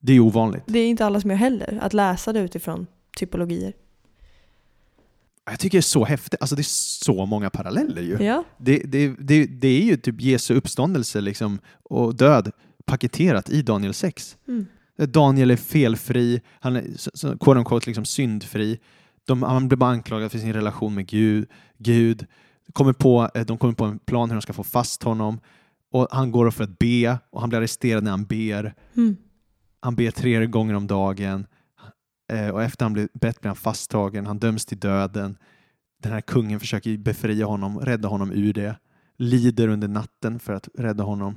[0.00, 0.62] Det är ovanligt.
[0.66, 1.78] Det är inte alla som gör heller.
[1.82, 2.86] Att läsa det utifrån
[3.16, 3.72] typologier.
[5.50, 6.40] Jag tycker det är så häftigt.
[6.40, 8.24] Alltså det är så många paralleller ju.
[8.24, 12.50] Ja, Det, det, det, det är ju typ Jesu uppståndelse liksom, och död
[12.84, 14.36] paketerat i Daniel 6.
[14.48, 14.66] mm.
[14.98, 16.82] Daniel är felfri, han är
[17.38, 18.78] quote unquote, liksom syndfri.
[19.26, 21.48] De, han blir bara anklagad för sin relation med Gud.
[21.78, 22.26] Gud
[22.72, 25.40] kommer på, eh, de kommer på en plan hur de ska få fast honom.
[25.92, 28.74] Och han går för att be och han blir arresterad när han ber.
[28.96, 29.16] Mm.
[29.86, 31.46] Han ber tre gånger om dagen.
[32.32, 34.26] Eh, och efter han blir bett blir han fasttagen.
[34.26, 35.38] Han döms till döden.
[36.02, 38.76] Den här kungen försöker befria honom, rädda honom ur det.
[39.16, 41.36] Lider under natten för att rädda honom.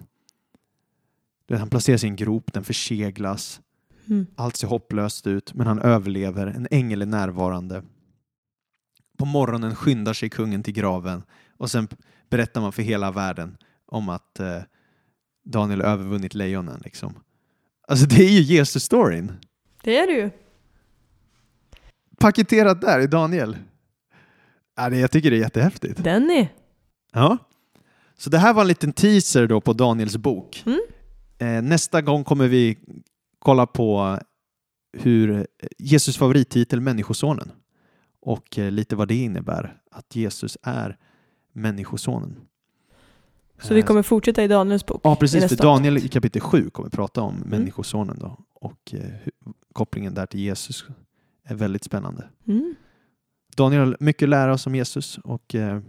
[1.49, 3.61] Han placeras i en grop, den förseglas.
[4.07, 4.27] Mm.
[4.35, 6.47] Allt ser hopplöst ut, men han överlever.
[6.47, 7.83] En ängel är närvarande.
[9.17, 11.23] På morgonen skyndar sig kungen till graven
[11.57, 11.87] och sen
[12.29, 14.61] berättar man för hela världen om att eh,
[15.43, 16.81] Daniel övervunnit lejonen.
[16.83, 17.13] Liksom.
[17.89, 19.31] Alltså det är ju Jesus-storyn.
[19.83, 20.29] Det är det ju.
[22.19, 23.57] Paketerat där i Daniel.
[24.75, 26.03] Ja, det, jag tycker det är jättehäftigt.
[26.03, 26.47] Denny!
[27.13, 27.37] Ja.
[28.17, 30.63] Så det här var en liten teaser då på Daniels bok.
[30.65, 30.79] Mm.
[31.37, 32.77] Eh, nästa gång kommer vi
[33.39, 34.19] kolla på
[34.97, 37.51] hur Jesus favorittitel Människosonen
[38.21, 40.97] och eh, lite vad det innebär att Jesus är
[41.53, 42.35] Människosonen.
[43.61, 45.01] Så vi Eh, kommer fortsätta i Daniels bok.
[45.03, 45.47] Ja, precis.
[45.47, 47.49] För Daniel i kapitel 7 kommer prata om Mm.
[47.49, 49.01] Människosonen då och eh,
[49.73, 50.85] kopplingen där till Jesus
[51.45, 52.27] är väldigt spännande.
[52.47, 52.75] Mm.
[53.57, 55.79] Daniel har mycket att lära oss om Jesus och eh,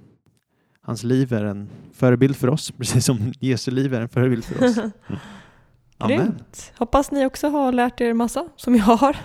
[0.83, 4.65] hans liv är en förebild för oss, precis som Jesu liv är en förebild för
[4.65, 4.79] oss.
[5.99, 6.19] Amen.
[6.19, 6.73] Grymt.
[6.77, 9.17] Hoppas ni också har lärt er massa, som jag har.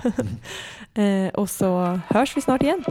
[1.02, 2.84] eh, och så hörs vi snart igen.